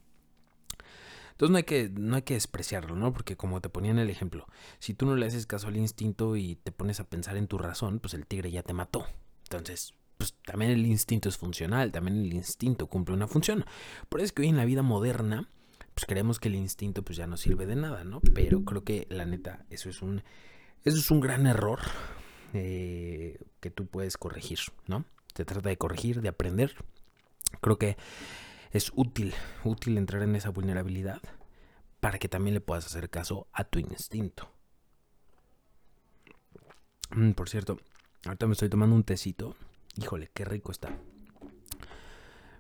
Entonces 1.32 1.52
no 1.52 1.58
hay 1.58 1.64
que, 1.64 1.90
no 1.90 2.16
hay 2.16 2.22
que 2.22 2.36
despreciarlo, 2.36 2.96
¿no? 2.96 3.12
Porque 3.12 3.36
como 3.36 3.60
te 3.60 3.68
ponía 3.68 3.92
en 3.92 4.00
el 4.00 4.10
ejemplo, 4.10 4.48
si 4.80 4.94
tú 4.94 5.06
no 5.06 5.18
le 5.18 5.26
haces 5.26 5.46
caso 5.46 5.68
al 5.68 5.76
instinto 5.76 6.38
y 6.38 6.56
te 6.56 6.72
pones 6.72 7.02
a 7.02 7.10
pensar 7.10 7.36
en 7.36 7.48
tu 7.48 7.58
razón, 7.58 8.00
pues 8.00 8.14
el 8.14 8.26
tigre 8.26 8.52
ya 8.52 8.64
te 8.64 8.72
mató. 8.72 9.06
Entonces, 9.44 9.94
pues 10.18 10.34
también 10.46 10.72
el 10.72 10.86
instinto 10.86 11.28
es 11.28 11.38
funcional, 11.38 11.92
también 11.92 12.22
el 12.22 12.34
instinto 12.34 12.88
cumple 12.88 13.16
una 13.16 13.28
función. 13.28 13.66
Por 14.08 14.22
eso 14.22 14.28
es 14.28 14.32
que 14.32 14.44
hoy 14.44 14.48
en 14.48 14.56
la 14.56 14.64
vida 14.64 14.82
moderna, 14.82 15.50
pues 15.94 16.06
creemos 16.06 16.40
que 16.40 16.48
el 16.48 16.56
instinto 16.56 17.04
pues 17.04 17.18
ya 17.18 17.28
no 17.28 17.36
sirve 17.36 17.66
de 17.66 17.76
nada, 17.76 18.06
¿no? 18.06 18.22
Pero 18.34 18.64
creo 18.64 18.86
que 18.86 19.06
la 19.10 19.26
neta, 19.26 19.66
eso 19.70 19.90
es 19.90 20.02
un, 20.02 20.24
eso 20.86 20.98
es 20.98 21.12
un 21.12 21.20
gran 21.20 21.48
error 21.48 21.80
eh, 22.54 23.40
que 23.60 23.72
tú 23.72 23.88
puedes 23.88 24.18
corregir, 24.18 24.60
¿no? 24.88 25.04
Se 25.34 25.44
trata 25.44 25.70
de 25.70 25.78
corregir, 25.78 26.22
de 26.22 26.30
aprender. 26.30 26.76
Creo 27.60 27.78
que 27.78 27.98
es 28.72 28.92
útil, 28.96 29.34
útil 29.64 29.98
entrar 29.98 30.22
en 30.22 30.36
esa 30.36 30.52
vulnerabilidad 30.52 31.22
para 32.00 32.20
que 32.20 32.30
también 32.30 32.54
le 32.54 32.62
puedas 32.62 32.86
hacer 32.86 33.10
caso 33.10 33.48
a 33.52 33.64
tu 33.64 33.80
instinto. 33.80 34.50
Mm, 37.10 37.32
por 37.32 37.50
cierto, 37.50 37.80
ahorita 38.26 38.46
me 38.46 38.54
estoy 38.54 38.70
tomando 38.70 38.96
un 38.96 39.04
tecito. 39.04 39.56
Híjole, 39.96 40.30
qué 40.34 40.46
rico 40.46 40.72
está. 40.72 40.96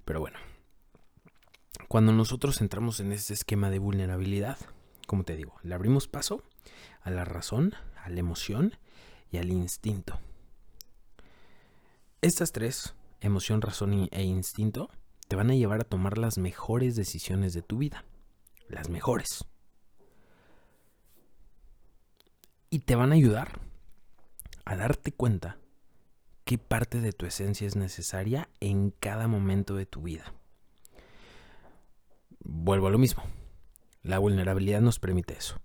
Pero 0.03 0.19
bueno, 0.19 0.37
cuando 1.87 2.11
nosotros 2.11 2.59
entramos 2.61 2.99
en 2.99 3.11
ese 3.11 3.33
esquema 3.33 3.69
de 3.69 3.79
vulnerabilidad, 3.79 4.57
como 5.05 5.23
te 5.23 5.35
digo, 5.35 5.55
le 5.61 5.75
abrimos 5.75 6.07
paso 6.07 6.43
a 7.01 7.11
la 7.11 7.23
razón, 7.23 7.75
a 8.05 8.09
la 8.09 8.19
emoción 8.19 8.77
y 9.31 9.37
al 9.37 9.51
instinto. 9.51 10.19
Estas 12.21 12.51
tres, 12.51 12.93
emoción, 13.19 13.61
razón 13.61 14.07
e 14.11 14.23
instinto, 14.23 14.89
te 15.27 15.35
van 15.35 15.49
a 15.49 15.55
llevar 15.55 15.81
a 15.81 15.85
tomar 15.85 16.17
las 16.17 16.37
mejores 16.37 16.95
decisiones 16.95 17.53
de 17.53 17.63
tu 17.63 17.79
vida. 17.79 18.05
Las 18.67 18.89
mejores. 18.89 19.45
Y 22.69 22.79
te 22.79 22.95
van 22.95 23.11
a 23.11 23.15
ayudar 23.15 23.59
a 24.65 24.75
darte 24.75 25.11
cuenta 25.11 25.57
qué 26.43 26.57
parte 26.57 27.01
de 27.01 27.11
tu 27.11 27.25
esencia 27.25 27.65
es 27.65 27.75
necesaria 27.75 28.49
en 28.59 28.91
cada 28.91 29.27
momento 29.27 29.75
de 29.75 29.87
tu 29.87 30.01
vida. 30.01 30.31
Vuelvo 32.39 32.87
a 32.87 32.91
lo 32.91 32.99
mismo. 32.99 33.23
La 34.03 34.19
vulnerabilidad 34.19 34.81
nos 34.81 34.99
permite 34.99 35.35
eso. 35.35 35.59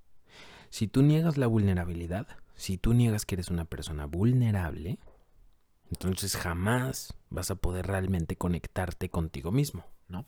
Si 0.70 0.86
tú 0.86 1.02
niegas 1.02 1.36
la 1.36 1.46
vulnerabilidad, 1.46 2.28
si 2.54 2.78
tú 2.78 2.94
niegas 2.94 3.26
que 3.26 3.34
eres 3.34 3.50
una 3.50 3.64
persona 3.64 4.06
vulnerable, 4.06 4.98
entonces 5.90 6.36
jamás 6.36 7.14
vas 7.28 7.50
a 7.50 7.56
poder 7.56 7.86
realmente 7.86 8.36
conectarte 8.36 9.08
contigo 9.08 9.50
mismo, 9.50 9.84
¿no? 10.08 10.26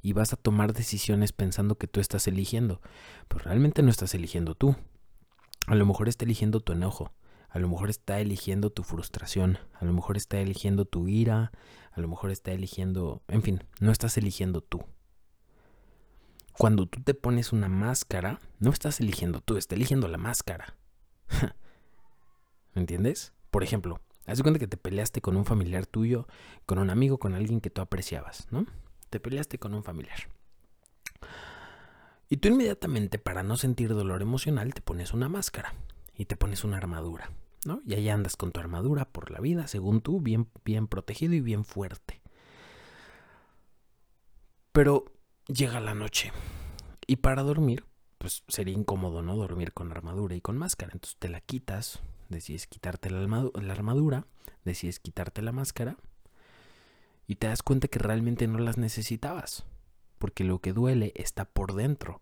Y 0.00 0.14
vas 0.14 0.32
a 0.32 0.36
tomar 0.36 0.72
decisiones 0.72 1.32
pensando 1.32 1.76
que 1.76 1.86
tú 1.86 2.00
estás 2.00 2.26
eligiendo, 2.26 2.80
pero 3.28 3.44
realmente 3.44 3.82
no 3.82 3.90
estás 3.90 4.14
eligiendo 4.14 4.54
tú. 4.54 4.76
A 5.66 5.74
lo 5.74 5.84
mejor 5.84 6.08
está 6.08 6.24
eligiendo 6.24 6.60
tu 6.60 6.72
enojo, 6.72 7.12
a 7.50 7.58
lo 7.58 7.68
mejor 7.68 7.90
está 7.90 8.20
eligiendo 8.20 8.70
tu 8.70 8.82
frustración, 8.82 9.58
a 9.74 9.84
lo 9.84 9.92
mejor 9.92 10.16
está 10.16 10.38
eligiendo 10.38 10.84
tu 10.84 11.08
ira, 11.08 11.52
a 11.92 12.00
lo 12.00 12.08
mejor 12.08 12.30
está 12.30 12.52
eligiendo, 12.52 13.22
en 13.28 13.42
fin, 13.42 13.64
no 13.80 13.92
estás 13.92 14.16
eligiendo 14.16 14.62
tú. 14.62 14.84
Cuando 16.58 16.86
tú 16.86 17.02
te 17.02 17.14
pones 17.14 17.52
una 17.52 17.68
máscara, 17.68 18.40
no 18.58 18.70
estás 18.70 19.00
eligiendo 19.00 19.40
tú, 19.40 19.56
estás 19.56 19.76
eligiendo 19.76 20.08
la 20.08 20.18
máscara. 20.18 20.76
¿Me 22.74 22.80
entiendes? 22.80 23.32
Por 23.50 23.62
ejemplo, 23.62 24.00
Haz 24.26 24.38
de 24.38 24.42
cuenta 24.42 24.58
que 24.58 24.66
te 24.66 24.76
peleaste 24.76 25.20
con 25.20 25.36
un 25.36 25.44
familiar 25.44 25.86
tuyo, 25.86 26.26
con 26.66 26.78
un 26.78 26.90
amigo, 26.90 27.18
con 27.18 27.34
alguien 27.34 27.60
que 27.60 27.70
tú 27.70 27.80
apreciabas, 27.80 28.48
¿no? 28.50 28.66
Te 29.08 29.20
peleaste 29.20 29.58
con 29.58 29.72
un 29.72 29.84
familiar. 29.84 30.18
Y 32.28 32.38
tú 32.38 32.48
inmediatamente, 32.48 33.20
para 33.20 33.44
no 33.44 33.56
sentir 33.56 33.90
dolor 33.90 34.22
emocional, 34.22 34.74
te 34.74 34.80
pones 34.80 35.14
una 35.14 35.28
máscara 35.28 35.74
y 36.16 36.24
te 36.24 36.36
pones 36.36 36.64
una 36.64 36.76
armadura, 36.76 37.30
¿no? 37.64 37.80
Y 37.86 37.94
ahí 37.94 38.08
andas 38.08 38.34
con 38.34 38.50
tu 38.50 38.58
armadura 38.58 39.04
por 39.04 39.30
la 39.30 39.38
vida, 39.38 39.68
según 39.68 40.00
tú, 40.00 40.20
bien, 40.20 40.48
bien 40.64 40.88
protegido 40.88 41.34
y 41.34 41.40
bien 41.40 41.64
fuerte. 41.64 42.20
Pero 44.72 45.04
llega 45.48 45.80
la 45.80 45.94
noche 45.94 46.32
y 47.06 47.16
para 47.16 47.42
dormir, 47.42 47.84
pues 48.18 48.42
sería 48.48 48.74
incómodo, 48.74 49.22
¿no? 49.22 49.36
Dormir 49.36 49.72
con 49.72 49.90
armadura 49.90 50.34
y 50.34 50.40
con 50.40 50.56
máscara. 50.56 50.92
Entonces 50.92 51.16
te 51.18 51.28
la 51.28 51.40
quitas, 51.40 52.00
decides 52.28 52.66
quitarte 52.66 53.10
la, 53.10 53.22
armadura, 53.72 54.26
decides 54.64 55.00
quitarte 55.00 55.42
la 55.42 55.52
máscara 55.52 55.96
y 57.26 57.36
te 57.36 57.46
das 57.46 57.62
cuenta 57.62 57.88
que 57.88 57.98
realmente 57.98 58.46
no 58.46 58.58
las 58.58 58.78
necesitabas, 58.78 59.64
porque 60.18 60.44
lo 60.44 60.60
que 60.60 60.72
duele 60.72 61.12
está 61.16 61.44
por 61.44 61.74
dentro. 61.74 62.20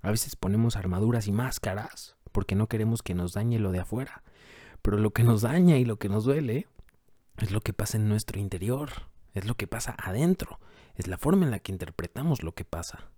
A 0.00 0.10
veces 0.10 0.36
ponemos 0.36 0.76
armaduras 0.76 1.26
y 1.28 1.32
máscaras 1.32 2.16
porque 2.32 2.54
no 2.54 2.68
queremos 2.68 3.02
que 3.02 3.14
nos 3.14 3.34
dañe 3.34 3.58
lo 3.58 3.72
de 3.72 3.80
afuera, 3.80 4.22
pero 4.80 4.96
lo 4.96 5.12
que 5.12 5.22
nos 5.22 5.42
daña 5.42 5.76
y 5.78 5.84
lo 5.84 5.98
que 5.98 6.08
nos 6.08 6.24
duele 6.24 6.66
es 7.38 7.50
lo 7.50 7.60
que 7.60 7.72
pasa 7.72 7.96
en 7.98 8.08
nuestro 8.08 8.40
interior, 8.40 8.90
es 9.32 9.44
lo 9.46 9.56
que 9.56 9.66
pasa 9.66 9.96
adentro, 9.98 10.60
es 10.94 11.06
la 11.06 11.18
forma 11.18 11.44
en 11.44 11.50
la 11.50 11.58
que 11.58 11.72
interpretamos 11.72 12.42
lo 12.42 12.54
que 12.54 12.64
pasa. 12.64 13.10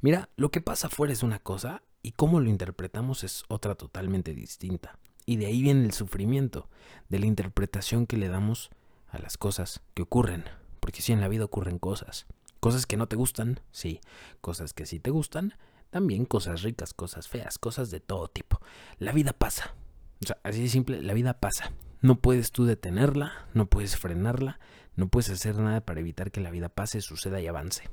Mira, 0.00 0.28
lo 0.36 0.50
que 0.50 0.60
pasa 0.60 0.88
afuera 0.88 1.12
es 1.12 1.22
una 1.22 1.38
cosa 1.38 1.82
y 2.02 2.12
cómo 2.12 2.40
lo 2.40 2.48
interpretamos 2.50 3.24
es 3.24 3.44
otra 3.48 3.74
totalmente 3.74 4.34
distinta. 4.34 4.98
Y 5.26 5.36
de 5.36 5.46
ahí 5.46 5.62
viene 5.62 5.84
el 5.84 5.92
sufrimiento, 5.92 6.68
de 7.08 7.18
la 7.18 7.26
interpretación 7.26 8.06
que 8.06 8.16
le 8.16 8.28
damos 8.28 8.70
a 9.08 9.18
las 9.18 9.36
cosas 9.36 9.82
que 9.94 10.02
ocurren. 10.02 10.44
Porque 10.80 11.02
si 11.02 11.12
en 11.12 11.20
la 11.20 11.28
vida 11.28 11.44
ocurren 11.44 11.78
cosas. 11.78 12.26
Cosas 12.60 12.86
que 12.86 12.96
no 12.96 13.08
te 13.08 13.16
gustan, 13.16 13.60
sí. 13.70 14.00
Cosas 14.40 14.72
que 14.72 14.86
sí 14.86 15.00
te 15.00 15.10
gustan, 15.10 15.54
también 15.90 16.24
cosas 16.24 16.62
ricas, 16.62 16.94
cosas 16.94 17.28
feas, 17.28 17.58
cosas 17.58 17.90
de 17.90 18.00
todo 18.00 18.28
tipo. 18.28 18.60
La 18.98 19.12
vida 19.12 19.32
pasa. 19.32 19.74
O 20.22 20.26
sea, 20.26 20.38
así 20.42 20.62
de 20.62 20.68
simple, 20.68 21.02
la 21.02 21.14
vida 21.14 21.40
pasa. 21.40 21.72
No 22.00 22.20
puedes 22.20 22.52
tú 22.52 22.64
detenerla, 22.64 23.46
no 23.54 23.66
puedes 23.66 23.96
frenarla, 23.96 24.60
no 24.98 25.06
puedes 25.06 25.30
hacer 25.30 25.56
nada 25.56 25.80
para 25.80 26.00
evitar 26.00 26.32
que 26.32 26.40
la 26.40 26.50
vida 26.50 26.68
pase, 26.68 27.00
suceda 27.00 27.40
y 27.40 27.46
avance. 27.46 27.88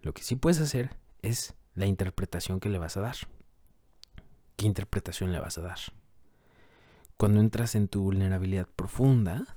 Lo 0.00 0.14
que 0.14 0.22
sí 0.22 0.36
puedes 0.36 0.60
hacer 0.60 0.96
es 1.22 1.56
la 1.74 1.86
interpretación 1.86 2.60
que 2.60 2.68
le 2.68 2.78
vas 2.78 2.96
a 2.96 3.00
dar. 3.00 3.16
¿Qué 4.54 4.66
interpretación 4.66 5.32
le 5.32 5.40
vas 5.40 5.58
a 5.58 5.62
dar? 5.62 5.78
Cuando 7.16 7.40
entras 7.40 7.74
en 7.74 7.88
tu 7.88 8.04
vulnerabilidad 8.04 8.68
profunda, 8.68 9.56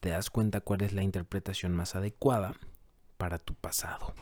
te 0.00 0.08
das 0.08 0.28
cuenta 0.28 0.60
cuál 0.60 0.82
es 0.82 0.92
la 0.92 1.04
interpretación 1.04 1.72
más 1.72 1.94
adecuada 1.94 2.58
para 3.16 3.38
tu 3.38 3.54
pasado. 3.54 4.14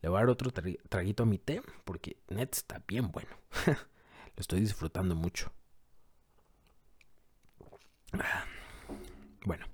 Le 0.00 0.08
voy 0.08 0.16
a 0.16 0.20
dar 0.20 0.30
otro 0.30 0.50
traguito 0.88 1.24
a 1.24 1.26
mi 1.26 1.36
té 1.36 1.60
porque 1.84 2.16
net 2.30 2.54
está 2.54 2.82
bien 2.88 3.10
bueno. 3.10 3.36
Lo 3.66 4.40
estoy 4.40 4.60
disfrutando 4.60 5.14
mucho. 5.14 5.52
Bueno, 9.44 9.66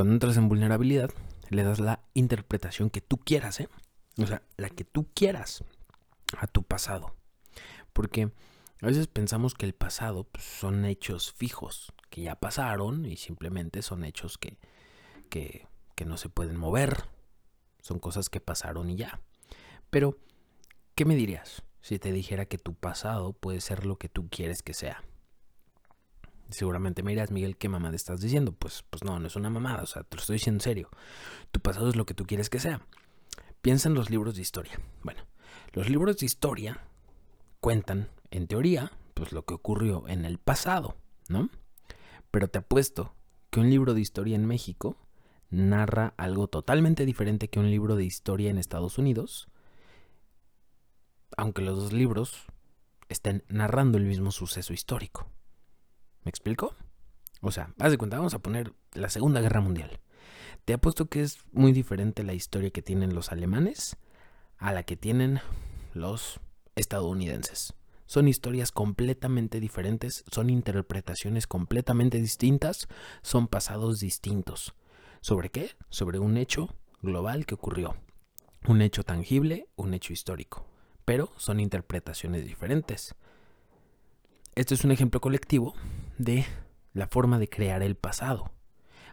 cuando 0.00 0.14
entras 0.14 0.38
en 0.38 0.48
vulnerabilidad, 0.48 1.10
le 1.50 1.62
das 1.62 1.78
la 1.78 2.00
interpretación 2.14 2.88
que 2.88 3.02
tú 3.02 3.18
quieras, 3.18 3.60
¿eh? 3.60 3.68
O 4.16 4.26
sea, 4.26 4.40
la 4.56 4.70
que 4.70 4.82
tú 4.82 5.10
quieras 5.12 5.62
a 6.38 6.46
tu 6.46 6.62
pasado. 6.62 7.14
Porque 7.92 8.32
a 8.80 8.86
veces 8.86 9.08
pensamos 9.08 9.52
que 9.52 9.66
el 9.66 9.74
pasado 9.74 10.24
pues, 10.24 10.42
son 10.42 10.86
hechos 10.86 11.34
fijos, 11.34 11.92
que 12.08 12.22
ya 12.22 12.36
pasaron 12.36 13.04
y 13.04 13.18
simplemente 13.18 13.82
son 13.82 14.04
hechos 14.04 14.38
que, 14.38 14.56
que, 15.28 15.66
que 15.96 16.06
no 16.06 16.16
se 16.16 16.30
pueden 16.30 16.56
mover. 16.56 17.04
Son 17.82 17.98
cosas 17.98 18.30
que 18.30 18.40
pasaron 18.40 18.88
y 18.88 18.96
ya. 18.96 19.20
Pero, 19.90 20.16
¿qué 20.94 21.04
me 21.04 21.14
dirías 21.14 21.62
si 21.82 21.98
te 21.98 22.10
dijera 22.10 22.46
que 22.46 22.56
tu 22.56 22.72
pasado 22.72 23.34
puede 23.34 23.60
ser 23.60 23.84
lo 23.84 23.96
que 23.96 24.08
tú 24.08 24.30
quieres 24.30 24.62
que 24.62 24.72
sea? 24.72 25.04
Seguramente 26.50 27.02
me 27.02 27.12
dirás, 27.12 27.30
Miguel, 27.30 27.56
¿qué 27.56 27.68
mamada 27.68 27.96
estás 27.96 28.20
diciendo? 28.20 28.52
Pues, 28.52 28.84
pues 28.88 29.04
no, 29.04 29.18
no 29.18 29.26
es 29.26 29.36
una 29.36 29.50
mamada, 29.50 29.82
o 29.82 29.86
sea, 29.86 30.02
te 30.02 30.16
lo 30.16 30.20
estoy 30.20 30.34
diciendo 30.34 30.56
en 30.56 30.62
serio. 30.62 30.90
Tu 31.50 31.60
pasado 31.60 31.88
es 31.88 31.96
lo 31.96 32.06
que 32.06 32.14
tú 32.14 32.26
quieres 32.26 32.50
que 32.50 32.60
sea. 32.60 32.82
Piensa 33.62 33.88
en 33.88 33.94
los 33.94 34.10
libros 34.10 34.36
de 34.36 34.42
historia. 34.42 34.80
Bueno, 35.02 35.22
los 35.72 35.88
libros 35.88 36.16
de 36.18 36.26
historia 36.26 36.84
cuentan 37.60 38.08
en 38.30 38.46
teoría, 38.46 38.92
pues 39.14 39.32
lo 39.32 39.44
que 39.44 39.54
ocurrió 39.54 40.08
en 40.08 40.24
el 40.24 40.38
pasado, 40.38 40.96
¿no? 41.28 41.50
Pero 42.30 42.48
te 42.48 42.58
apuesto 42.58 43.14
que 43.50 43.60
un 43.60 43.70
libro 43.70 43.94
de 43.94 44.00
historia 44.00 44.36
en 44.36 44.46
México 44.46 44.96
narra 45.50 46.14
algo 46.16 46.46
totalmente 46.46 47.04
diferente 47.04 47.48
que 47.48 47.58
un 47.58 47.70
libro 47.70 47.96
de 47.96 48.04
historia 48.04 48.50
en 48.50 48.58
Estados 48.58 48.98
Unidos 48.98 49.48
aunque 51.36 51.62
los 51.62 51.78
dos 51.78 51.92
libros 51.92 52.46
estén 53.08 53.44
narrando 53.48 53.98
el 53.98 54.04
mismo 54.04 54.30
suceso 54.30 54.72
histórico. 54.72 55.26
¿Me 56.24 56.30
explico? 56.30 56.74
O 57.40 57.50
sea, 57.50 57.72
haz 57.78 57.90
de 57.90 57.98
cuenta, 57.98 58.18
vamos 58.18 58.34
a 58.34 58.40
poner 58.40 58.74
la 58.92 59.08
Segunda 59.08 59.40
Guerra 59.40 59.60
Mundial. 59.60 60.00
Te 60.64 60.74
apuesto 60.74 61.06
que 61.06 61.22
es 61.22 61.38
muy 61.52 61.72
diferente 61.72 62.22
la 62.22 62.34
historia 62.34 62.70
que 62.70 62.82
tienen 62.82 63.14
los 63.14 63.32
alemanes 63.32 63.96
a 64.58 64.72
la 64.72 64.82
que 64.82 64.96
tienen 64.96 65.40
los 65.94 66.40
estadounidenses. 66.76 67.74
Son 68.06 68.28
historias 68.28 68.72
completamente 68.72 69.60
diferentes, 69.60 70.24
son 70.30 70.50
interpretaciones 70.50 71.46
completamente 71.46 72.18
distintas, 72.18 72.88
son 73.22 73.46
pasados 73.46 74.00
distintos. 74.00 74.74
¿Sobre 75.20 75.50
qué? 75.50 75.70
Sobre 75.90 76.18
un 76.18 76.36
hecho 76.36 76.74
global 77.02 77.46
que 77.46 77.54
ocurrió. 77.54 77.96
Un 78.66 78.82
hecho 78.82 79.04
tangible, 79.04 79.68
un 79.76 79.94
hecho 79.94 80.12
histórico. 80.12 80.66
Pero 81.04 81.32
son 81.36 81.60
interpretaciones 81.60 82.44
diferentes. 82.44 83.14
Este 84.54 84.74
es 84.74 84.84
un 84.84 84.90
ejemplo 84.90 85.20
colectivo 85.20 85.74
de 86.18 86.44
la 86.92 87.06
forma 87.06 87.38
de 87.38 87.48
crear 87.48 87.82
el 87.82 87.94
pasado. 87.94 88.50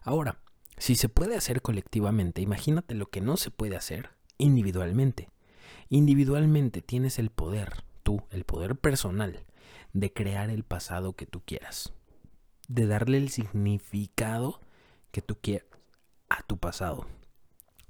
Ahora, 0.03 0.39
si 0.77 0.96
se 0.96 1.10
puede 1.10 1.36
hacer 1.36 1.62
colectivamente, 1.62 2.41
imagínate 2.41 2.96
lo 2.96 3.08
que 3.10 3.22
no 3.22 3.38
se 3.38 3.51
puede 3.51 3.75
hacer 3.75 4.10
individualmente. 4.38 5.29
Individualmente 5.89 6.82
tienes 6.82 7.20
el 7.20 7.29
poder, 7.29 7.84
tú, 8.03 8.24
el 8.32 8.46
poder 8.46 8.75
personal, 8.75 9.46
de 9.94 10.12
crear 10.12 10.50
el 10.50 10.63
pasado 10.63 11.13
que 11.13 11.25
tú 11.25 11.41
quieras. 11.46 11.94
De 12.67 12.88
darle 12.88 13.17
el 13.17 13.29
significado 13.29 14.60
que 15.12 15.22
tú 15.22 15.38
quieras 15.39 15.67
a 16.29 16.44
tu 16.44 16.58
pasado. 16.58 17.08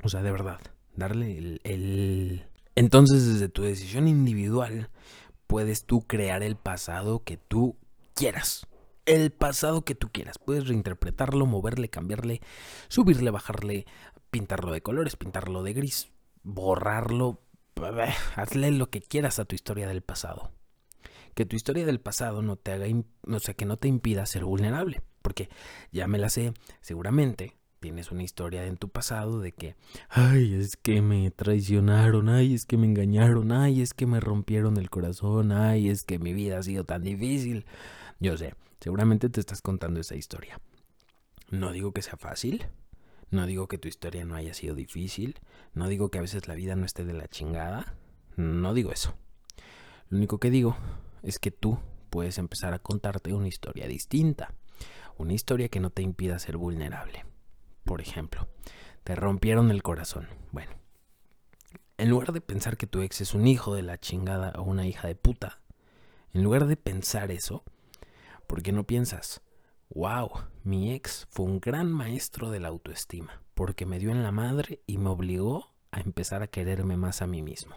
O 0.03 0.09
sea, 0.09 0.21
de 0.21 0.31
verdad, 0.31 0.59
darle 0.95 1.37
el, 1.37 1.61
el... 1.63 2.45
Entonces, 2.75 3.25
desde 3.25 3.49
tu 3.49 3.63
decisión 3.63 4.07
individual, 4.07 4.89
puedes 5.47 5.85
tú 5.85 6.01
crear 6.01 6.43
el 6.43 6.55
pasado 6.55 7.23
que 7.23 7.37
tú 7.37 7.77
quieras 8.13 8.67
el 9.07 9.31
pasado 9.31 9.83
que 9.83 9.95
tú 9.95 10.09
quieras. 10.11 10.37
Puedes 10.37 10.67
reinterpretarlo, 10.67 11.45
moverle, 11.47 11.89
cambiarle, 11.89 12.41
subirle, 12.89 13.31
bajarle, 13.31 13.85
pintarlo 14.29 14.71
de 14.71 14.81
colores, 14.81 15.15
pintarlo 15.15 15.63
de 15.63 15.73
gris, 15.73 16.11
borrarlo. 16.43 17.41
Hazle 18.35 18.71
lo 18.71 18.89
que 18.89 19.01
quieras 19.01 19.39
a 19.39 19.45
tu 19.45 19.55
historia 19.55 19.87
del 19.87 20.01
pasado. 20.01 20.51
Que 21.33 21.45
tu 21.45 21.55
historia 21.55 21.85
del 21.85 22.01
pasado 22.01 22.41
no 22.41 22.57
te 22.57 22.73
haga, 22.73 22.85
o 23.27 23.39
sea, 23.39 23.53
que 23.53 23.65
no 23.65 23.77
te 23.77 23.87
impida 23.87 24.25
ser 24.25 24.43
vulnerable. 24.43 25.01
Porque 25.21 25.49
ya 25.91 26.07
me 26.07 26.17
la 26.17 26.29
sé, 26.29 26.53
seguramente 26.81 27.56
tienes 27.79 28.11
una 28.11 28.23
historia 28.23 28.65
en 28.65 28.77
tu 28.77 28.89
pasado 28.89 29.39
de 29.39 29.51
que, 29.51 29.75
ay, 30.09 30.53
es 30.53 30.77
que 30.77 31.01
me 31.01 31.31
traicionaron, 31.31 32.29
ay, 32.29 32.53
es 32.53 32.65
que 32.65 32.77
me 32.77 32.87
engañaron, 32.87 33.51
ay, 33.51 33.81
es 33.81 33.93
que 33.93 34.05
me 34.05 34.19
rompieron 34.19 34.77
el 34.77 34.89
corazón, 34.89 35.51
ay, 35.51 35.89
es 35.89 36.03
que 36.03 36.19
mi 36.19 36.33
vida 36.33 36.59
ha 36.59 36.63
sido 36.63 36.83
tan 36.83 37.03
difícil. 37.03 37.65
Yo 38.19 38.37
sé, 38.37 38.55
Seguramente 38.79 39.29
te 39.29 39.39
estás 39.39 39.61
contando 39.61 39.99
esa 39.99 40.15
historia. 40.15 40.59
No 41.49 41.71
digo 41.71 41.93
que 41.93 42.01
sea 42.01 42.17
fácil, 42.17 42.67
no 43.31 43.45
digo 43.45 43.67
que 43.67 43.77
tu 43.77 43.87
historia 43.87 44.23
no 44.25 44.35
haya 44.35 44.53
sido 44.53 44.75
difícil, 44.75 45.39
no 45.73 45.87
digo 45.87 46.11
que 46.11 46.19
a 46.19 46.21
veces 46.21 46.47
la 46.47 46.55
vida 46.55 46.75
no 46.75 46.85
esté 46.85 47.03
de 47.03 47.13
la 47.13 47.27
chingada, 47.27 47.95
no 48.35 48.73
digo 48.73 48.91
eso. 48.91 49.15
Lo 50.09 50.17
único 50.17 50.39
que 50.39 50.51
digo 50.51 50.77
es 51.23 51.39
que 51.39 51.51
tú 51.51 51.79
puedes 52.09 52.37
empezar 52.37 52.73
a 52.73 52.79
contarte 52.79 53.33
una 53.33 53.47
historia 53.47 53.87
distinta, 53.87 54.53
una 55.17 55.33
historia 55.33 55.69
que 55.69 55.79
no 55.79 55.89
te 55.89 56.03
impida 56.03 56.37
ser 56.37 56.57
vulnerable. 56.57 57.25
Por 57.87 58.01
ejemplo, 58.01 58.47
te 59.03 59.15
rompieron 59.15 59.71
el 59.71 59.81
corazón. 59.81 60.27
Bueno, 60.51 60.73
en 61.97 62.11
lugar 62.11 62.33
de 62.33 62.41
pensar 62.41 62.77
que 62.77 62.85
tu 62.85 63.01
ex 63.01 63.21
es 63.21 63.33
un 63.33 63.47
hijo 63.47 63.73
de 63.73 63.81
la 63.81 63.97
chingada 63.97 64.53
o 64.57 64.61
una 64.61 64.85
hija 64.85 65.07
de 65.07 65.15
puta, 65.15 65.61
en 66.33 66.43
lugar 66.43 66.67
de 66.67 66.77
pensar 66.77 67.31
eso, 67.31 67.63
¿Por 68.47 68.63
qué 68.63 68.71
no 68.71 68.85
piensas? 68.85 69.41
Wow, 69.89 70.31
mi 70.63 70.93
ex 70.93 71.27
fue 71.29 71.45
un 71.45 71.59
gran 71.59 71.91
maestro 71.91 72.49
de 72.49 72.61
la 72.61 72.69
autoestima, 72.69 73.41
porque 73.53 73.85
me 73.85 73.99
dio 73.99 74.11
en 74.11 74.23
la 74.23 74.31
madre 74.31 74.81
y 74.87 74.97
me 74.97 75.09
obligó 75.09 75.73
a 75.91 75.99
empezar 75.99 76.41
a 76.41 76.47
quererme 76.47 76.95
más 76.95 77.21
a 77.21 77.27
mí 77.27 77.41
mismo. 77.41 77.75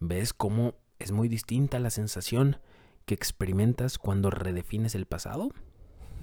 ¿Ves 0.00 0.32
cómo 0.32 0.74
es 0.98 1.12
muy 1.12 1.28
distinta 1.28 1.78
la 1.80 1.90
sensación 1.90 2.60
que 3.04 3.14
experimentas 3.14 3.98
cuando 3.98 4.30
redefines 4.30 4.94
el 4.94 5.04
pasado? 5.04 5.50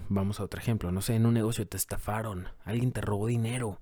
Vamos 0.10 0.40
a 0.40 0.44
otro 0.44 0.60
ejemplo, 0.60 0.92
no 0.92 1.02
sé, 1.02 1.16
en 1.16 1.26
un 1.26 1.34
negocio 1.34 1.68
te 1.68 1.78
estafaron, 1.78 2.48
alguien 2.66 2.92
te 2.92 3.02
robó 3.02 3.28
dinero, 3.28 3.80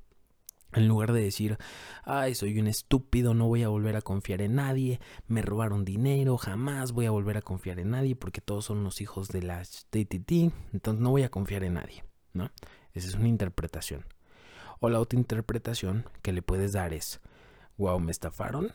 en 0.74 0.88
lugar 0.88 1.12
de 1.12 1.22
decir, 1.22 1.58
ay, 2.04 2.36
soy 2.36 2.58
un 2.60 2.68
estúpido, 2.68 3.34
no 3.34 3.48
voy 3.48 3.64
a 3.64 3.68
volver 3.68 3.96
a 3.96 4.02
confiar 4.02 4.42
en 4.42 4.56
nadie, 4.56 5.00
me 5.28 5.42
robaron 5.42 5.84
dinero, 5.84 6.38
jamás 6.38 6.94
voy 6.94 7.06
a 7.06 7.12
volver 7.12 7.38
a 7.38 7.42
confiar 7.42 7.80
en 7.80 7.92
nadie 7.92 8.16
porque 8.16 8.42
todos 8.42 8.66
son 8.66 8.84
los 8.84 9.02
hijos 9.02 9.28
de 9.28 9.42
la 9.42 9.64
TTT, 9.64 10.32
entonces 10.74 11.02
no 11.02 11.10
voy 11.10 11.24
a 11.24 11.30
confiar 11.30 11.64
en 11.64 11.74
nadie, 11.74 12.06
¿no? 12.34 12.52
Esa 12.94 13.08
es 13.10 13.16
una 13.16 13.28
interpretación. 13.28 14.06
O 14.80 14.90
la 14.90 15.00
otra 15.00 15.20
interpretación 15.20 16.06
que 16.22 16.32
le 16.32 16.42
puedes 16.42 16.74
dar 16.74 16.94
es, 16.94 17.20
wow, 17.78 18.00
me 18.00 18.12
estafaron. 18.12 18.72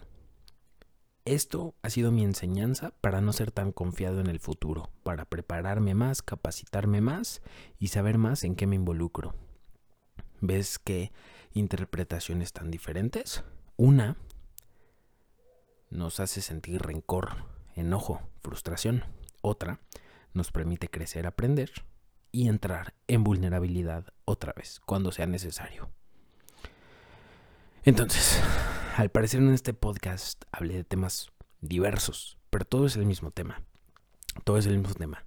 Esto 1.27 1.75
ha 1.83 1.91
sido 1.91 2.11
mi 2.11 2.25
enseñanza 2.25 2.95
para 3.03 3.21
no 3.21 3.35
ser 3.35 3.51
tan 3.51 3.73
confiado 3.73 4.21
en 4.21 4.29
el 4.29 4.41
futuro, 4.41 4.91
para 5.03 5.27
prepararme 5.27 5.95
más, 5.95 6.23
capacitarme 6.23 7.03
más 7.03 7.43
y 7.79 7.89
saber 7.89 8.17
más 8.17 8.45
en 8.45 8.55
qué 8.55 8.67
me 8.67 8.77
involucro. 8.77 9.35
¿Ves 10.41 10.79
que 10.79 11.13
interpretaciones 11.57 12.53
tan 12.53 12.71
diferentes. 12.71 13.43
Una 13.77 14.17
nos 15.91 16.21
hace 16.21 16.41
sentir 16.41 16.83
rencor, 16.83 17.47
enojo, 17.75 18.21
frustración. 18.43 19.05
Otra 19.41 19.81
nos 20.33 20.53
permite 20.53 20.89
crecer, 20.89 21.27
aprender 21.27 21.73
y 22.31 22.49
entrar 22.49 22.95
en 23.07 23.25
vulnerabilidad 23.25 24.13
otra 24.25 24.53
vez, 24.53 24.81
cuando 24.85 25.13
sea 25.13 25.27
necesario. 25.27 25.89
Entonces, 27.85 28.41
al 28.97 29.11
parecer 29.11 29.41
en 29.41 29.53
este 29.53 29.75
podcast 29.75 30.45
hablé 30.53 30.75
de 30.75 30.85
temas 30.85 31.31
diversos, 31.61 32.39
pero 32.49 32.65
todo 32.65 32.87
es 32.87 32.97
el 32.97 33.05
mismo 33.05 33.31
tema. 33.31 33.63
Todo 34.45 34.57
es 34.57 34.65
el 34.65 34.79
mismo 34.79 34.95
tema. 34.95 35.27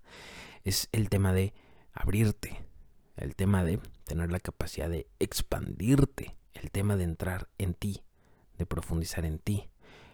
Es 0.63 0.89
el 0.91 1.09
tema 1.09 1.33
de 1.33 1.53
abrirte, 1.93 2.65
el 3.15 3.35
tema 3.35 3.63
de 3.63 3.79
tener 4.05 4.31
la 4.31 4.39
capacidad 4.39 4.89
de 4.89 5.07
expandirte, 5.19 6.35
el 6.53 6.71
tema 6.71 6.95
de 6.95 7.03
entrar 7.03 7.47
en 7.59 7.75
ti, 7.75 8.01
de 8.57 8.65
profundizar 8.65 9.23
en 9.23 9.37
ti, 9.37 9.69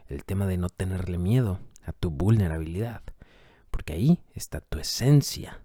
el 0.07 0.25
tema 0.25 0.47
de 0.47 0.57
no 0.57 0.67
tenerle 0.67 1.17
miedo 1.17 1.61
a 1.85 1.93
tu 1.93 2.09
vulnerabilidad, 2.09 3.03
porque 3.71 3.93
ahí 3.93 4.19
está 4.33 4.59
tu 4.59 4.79
esencia. 4.79 5.61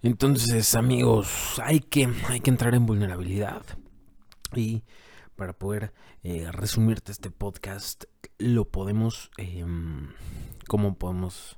Entonces, 0.00 0.76
amigos, 0.76 1.60
hay 1.60 1.80
que, 1.80 2.08
hay 2.28 2.38
que 2.38 2.50
entrar 2.50 2.76
en 2.76 2.86
vulnerabilidad. 2.86 3.64
Y 4.54 4.84
para 5.38 5.52
poder 5.52 5.94
eh, 6.24 6.50
resumirte 6.50 7.12
este 7.12 7.30
podcast, 7.30 8.06
lo 8.38 8.64
podemos, 8.64 9.30
eh, 9.38 9.64
¿cómo 10.66 10.96
podemos 10.98 11.56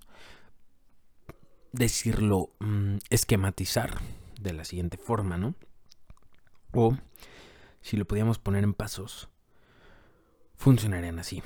decirlo? 1.72 2.50
Mm, 2.60 2.98
esquematizar 3.08 3.98
de 4.38 4.52
la 4.52 4.66
siguiente 4.66 4.98
forma, 4.98 5.38
¿no? 5.38 5.54
O 6.74 6.94
si 7.80 7.96
lo 7.96 8.04
podíamos 8.04 8.38
poner 8.38 8.64
en 8.64 8.74
pasos, 8.74 9.30
funcionarían 10.56 11.18
así. 11.18 11.42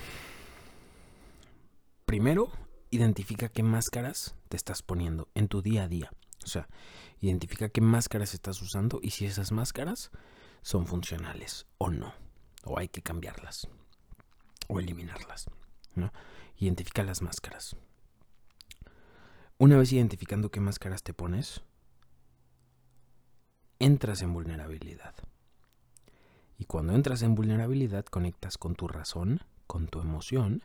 Primero, 2.04 2.50
identifica 2.90 3.48
qué 3.48 3.62
máscaras 3.62 4.34
te 4.48 4.56
estás 4.56 4.82
poniendo 4.82 5.28
en 5.34 5.46
tu 5.46 5.62
día 5.62 5.84
a 5.84 5.88
día. 5.88 6.10
O 6.42 6.48
sea, 6.48 6.68
identifica 7.20 7.68
qué 7.68 7.80
máscaras 7.80 8.34
estás 8.34 8.60
usando 8.60 8.98
y 9.00 9.10
si 9.10 9.24
esas 9.24 9.52
máscaras 9.52 10.10
son 10.62 10.88
funcionales 10.88 11.68
o 11.78 11.90
no. 11.90 12.23
O 12.64 12.78
hay 12.78 12.88
que 12.88 13.02
cambiarlas. 13.02 13.68
O 14.68 14.80
eliminarlas. 14.80 15.50
¿no? 15.94 16.12
Identifica 16.58 17.02
las 17.02 17.22
máscaras. 17.22 17.76
Una 19.58 19.76
vez 19.76 19.92
identificando 19.92 20.50
qué 20.50 20.60
máscaras 20.60 21.02
te 21.02 21.14
pones, 21.14 21.62
entras 23.78 24.22
en 24.22 24.32
vulnerabilidad. 24.32 25.14
Y 26.58 26.64
cuando 26.66 26.94
entras 26.94 27.22
en 27.22 27.34
vulnerabilidad 27.34 28.04
conectas 28.04 28.58
con 28.58 28.74
tu 28.74 28.88
razón, 28.88 29.40
con 29.66 29.86
tu 29.88 30.00
emoción 30.00 30.62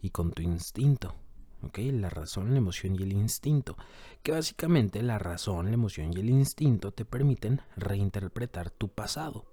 y 0.00 0.10
con 0.10 0.32
tu 0.32 0.42
instinto. 0.42 1.14
¿Ok? 1.62 1.78
La 1.78 2.10
razón, 2.10 2.50
la 2.50 2.58
emoción 2.58 2.96
y 2.98 3.02
el 3.04 3.12
instinto. 3.12 3.76
Que 4.22 4.32
básicamente 4.32 5.02
la 5.02 5.18
razón, 5.18 5.66
la 5.66 5.74
emoción 5.74 6.12
y 6.12 6.20
el 6.20 6.30
instinto 6.30 6.92
te 6.92 7.04
permiten 7.04 7.60
reinterpretar 7.76 8.70
tu 8.70 8.88
pasado. 8.88 9.46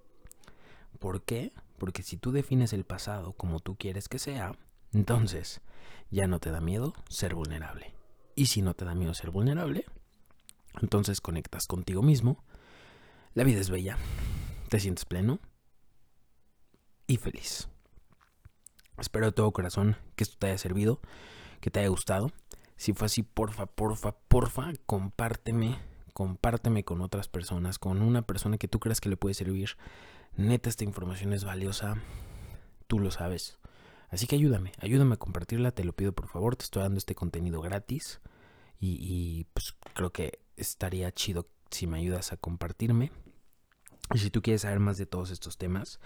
¿Por 0.97 1.21
qué? 1.21 1.53
Porque 1.79 2.03
si 2.03 2.17
tú 2.17 2.31
defines 2.31 2.73
el 2.73 2.83
pasado 2.83 3.33
como 3.33 3.59
tú 3.59 3.75
quieres 3.75 4.07
que 4.07 4.19
sea, 4.19 4.55
entonces 4.93 5.61
ya 6.11 6.27
no 6.27 6.39
te 6.39 6.51
da 6.51 6.61
miedo 6.61 6.93
ser 7.09 7.33
vulnerable. 7.33 7.95
Y 8.35 8.47
si 8.47 8.61
no 8.61 8.73
te 8.75 8.85
da 8.85 8.93
miedo 8.93 9.13
ser 9.13 9.31
vulnerable, 9.31 9.85
entonces 10.81 11.21
conectas 11.21 11.65
contigo 11.65 12.03
mismo 12.03 12.43
la 13.33 13.43
vida 13.43 13.61
es 13.61 13.69
bella. 13.69 13.97
Te 14.69 14.79
sientes 14.79 15.05
pleno 15.05 15.39
y 17.07 17.17
feliz. 17.17 17.69
Espero 18.97 19.27
de 19.27 19.31
todo 19.31 19.51
corazón 19.51 19.97
que 20.15 20.23
esto 20.23 20.37
te 20.37 20.47
haya 20.47 20.57
servido, 20.57 20.99
que 21.61 21.71
te 21.71 21.79
haya 21.79 21.89
gustado. 21.89 22.31
Si 22.75 22.93
fue 22.93 23.05
así, 23.05 23.23
porfa, 23.23 23.65
porfa, 23.65 24.13
porfa, 24.27 24.73
compárteme, 24.85 25.79
compárteme 26.09 26.83
con 26.83 27.01
otras 27.01 27.27
personas, 27.27 27.79
con 27.79 28.01
una 28.01 28.21
persona 28.21 28.57
que 28.57 28.67
tú 28.67 28.79
creas 28.79 29.01
que 29.01 29.09
le 29.09 29.17
puede 29.17 29.33
servir. 29.33 29.77
Neta, 30.35 30.69
esta 30.69 30.83
información 30.83 31.33
es 31.33 31.43
valiosa, 31.43 32.01
tú 32.87 32.99
lo 32.99 33.11
sabes. 33.11 33.57
Así 34.09 34.27
que 34.27 34.35
ayúdame, 34.35 34.71
ayúdame 34.79 35.15
a 35.15 35.17
compartirla, 35.17 35.71
te 35.71 35.83
lo 35.83 35.93
pido 35.93 36.13
por 36.13 36.27
favor, 36.27 36.55
te 36.55 36.63
estoy 36.63 36.83
dando 36.83 36.97
este 36.97 37.15
contenido 37.15 37.61
gratis 37.61 38.21
y, 38.79 39.45
pues 39.53 39.75
creo 39.93 40.11
que 40.11 40.39
estaría 40.55 41.11
chido 41.11 41.47
si 41.69 41.85
me 41.85 41.99
ayudas 41.99 42.31
a 42.31 42.37
compartirme. 42.37 43.11
Y 44.13 44.19
si 44.19 44.29
tú 44.31 44.41
quieres 44.41 44.61
saber 44.61 44.79
más 44.79 44.97
de 44.97 45.05
todos 45.05 45.29
estos 45.29 45.57
temas, 45.57 45.99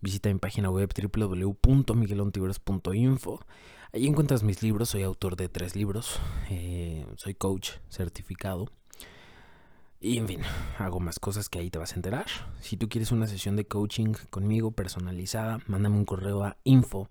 visita 0.00 0.28
mi 0.28 0.38
página 0.38 0.70
web 0.70 0.92
www.miguelontiveros.info. 0.94 3.40
Ahí 3.92 4.06
encuentras 4.06 4.44
mis 4.44 4.62
libros, 4.62 4.90
soy 4.90 5.02
autor 5.02 5.34
de 5.36 5.48
tres 5.48 5.74
libros, 5.74 6.20
eh, 6.50 7.04
soy 7.16 7.34
coach 7.34 7.70
certificado. 7.88 8.70
Y 10.00 10.18
en 10.18 10.28
fin, 10.28 10.40
hago 10.78 11.00
más 11.00 11.18
cosas 11.18 11.48
que 11.48 11.58
ahí 11.58 11.70
te 11.70 11.78
vas 11.78 11.92
a 11.92 11.96
enterar. 11.96 12.26
Si 12.60 12.76
tú 12.76 12.88
quieres 12.88 13.10
una 13.10 13.26
sesión 13.26 13.56
de 13.56 13.66
coaching 13.66 14.12
conmigo 14.30 14.70
personalizada, 14.70 15.58
mándame 15.66 15.96
un 15.96 16.04
correo 16.04 16.44
a 16.44 16.56
info 16.62 17.08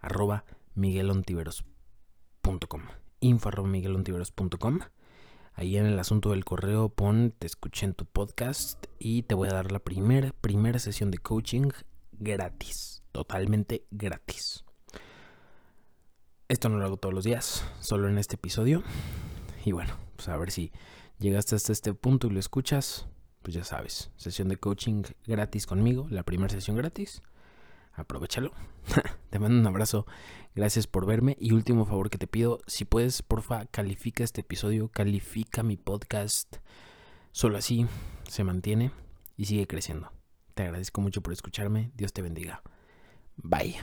arroba 0.00 0.44
miguelontiveros.com 0.74 2.82
info 3.20 3.48
arroba 3.48 3.68
miguelontiveros.com 3.68 4.80
Ahí 5.54 5.76
en 5.76 5.86
el 5.86 5.98
asunto 5.98 6.30
del 6.30 6.44
correo 6.44 6.88
pon, 6.88 7.34
te 7.38 7.46
escuché 7.46 7.86
en 7.86 7.94
tu 7.94 8.06
podcast 8.06 8.86
y 8.98 9.22
te 9.22 9.34
voy 9.34 9.48
a 9.48 9.54
dar 9.54 9.70
la 9.70 9.80
primera, 9.80 10.32
primera 10.40 10.78
sesión 10.78 11.10
de 11.10 11.18
coaching 11.18 11.68
gratis, 12.12 13.02
totalmente 13.12 13.84
gratis. 13.90 14.64
Esto 16.48 16.68
no 16.68 16.78
lo 16.78 16.86
hago 16.86 16.96
todos 16.96 17.14
los 17.14 17.24
días, 17.24 17.64
solo 17.80 18.08
en 18.08 18.18
este 18.18 18.36
episodio. 18.36 18.82
Y 19.64 19.72
bueno, 19.72 19.94
pues 20.16 20.28
a 20.28 20.36
ver 20.36 20.50
si 20.50 20.72
llegaste 21.22 21.56
hasta 21.56 21.72
este 21.72 21.94
punto 21.94 22.26
y 22.26 22.30
lo 22.30 22.40
escuchas, 22.40 23.06
pues 23.40 23.54
ya 23.54 23.64
sabes, 23.64 24.10
sesión 24.16 24.48
de 24.48 24.58
coaching 24.58 25.04
gratis 25.26 25.66
conmigo, 25.66 26.06
la 26.10 26.22
primera 26.22 26.52
sesión 26.52 26.76
gratis 26.76 27.22
aprovechalo. 27.92 28.52
te 29.30 29.38
mando 29.38 29.58
un 29.58 29.66
abrazo. 29.66 30.06
Gracias 30.54 30.86
por 30.86 31.06
verme. 31.06 31.36
Y 31.40 31.52
último 31.52 31.84
favor 31.84 32.10
que 32.10 32.18
te 32.18 32.26
pido, 32.26 32.60
si 32.66 32.84
puedes, 32.84 33.22
porfa, 33.22 33.66
califica 33.66 34.24
este 34.24 34.42
episodio, 34.42 34.88
califica 34.88 35.62
mi 35.62 35.76
podcast. 35.76 36.56
Solo 37.32 37.56
así 37.58 37.86
se 38.28 38.44
mantiene 38.44 38.92
y 39.36 39.46
sigue 39.46 39.66
creciendo. 39.66 40.12
Te 40.54 40.64
agradezco 40.64 41.00
mucho 41.00 41.22
por 41.22 41.32
escucharme. 41.32 41.92
Dios 41.94 42.12
te 42.12 42.22
bendiga. 42.22 42.62
Bye. 43.36 43.76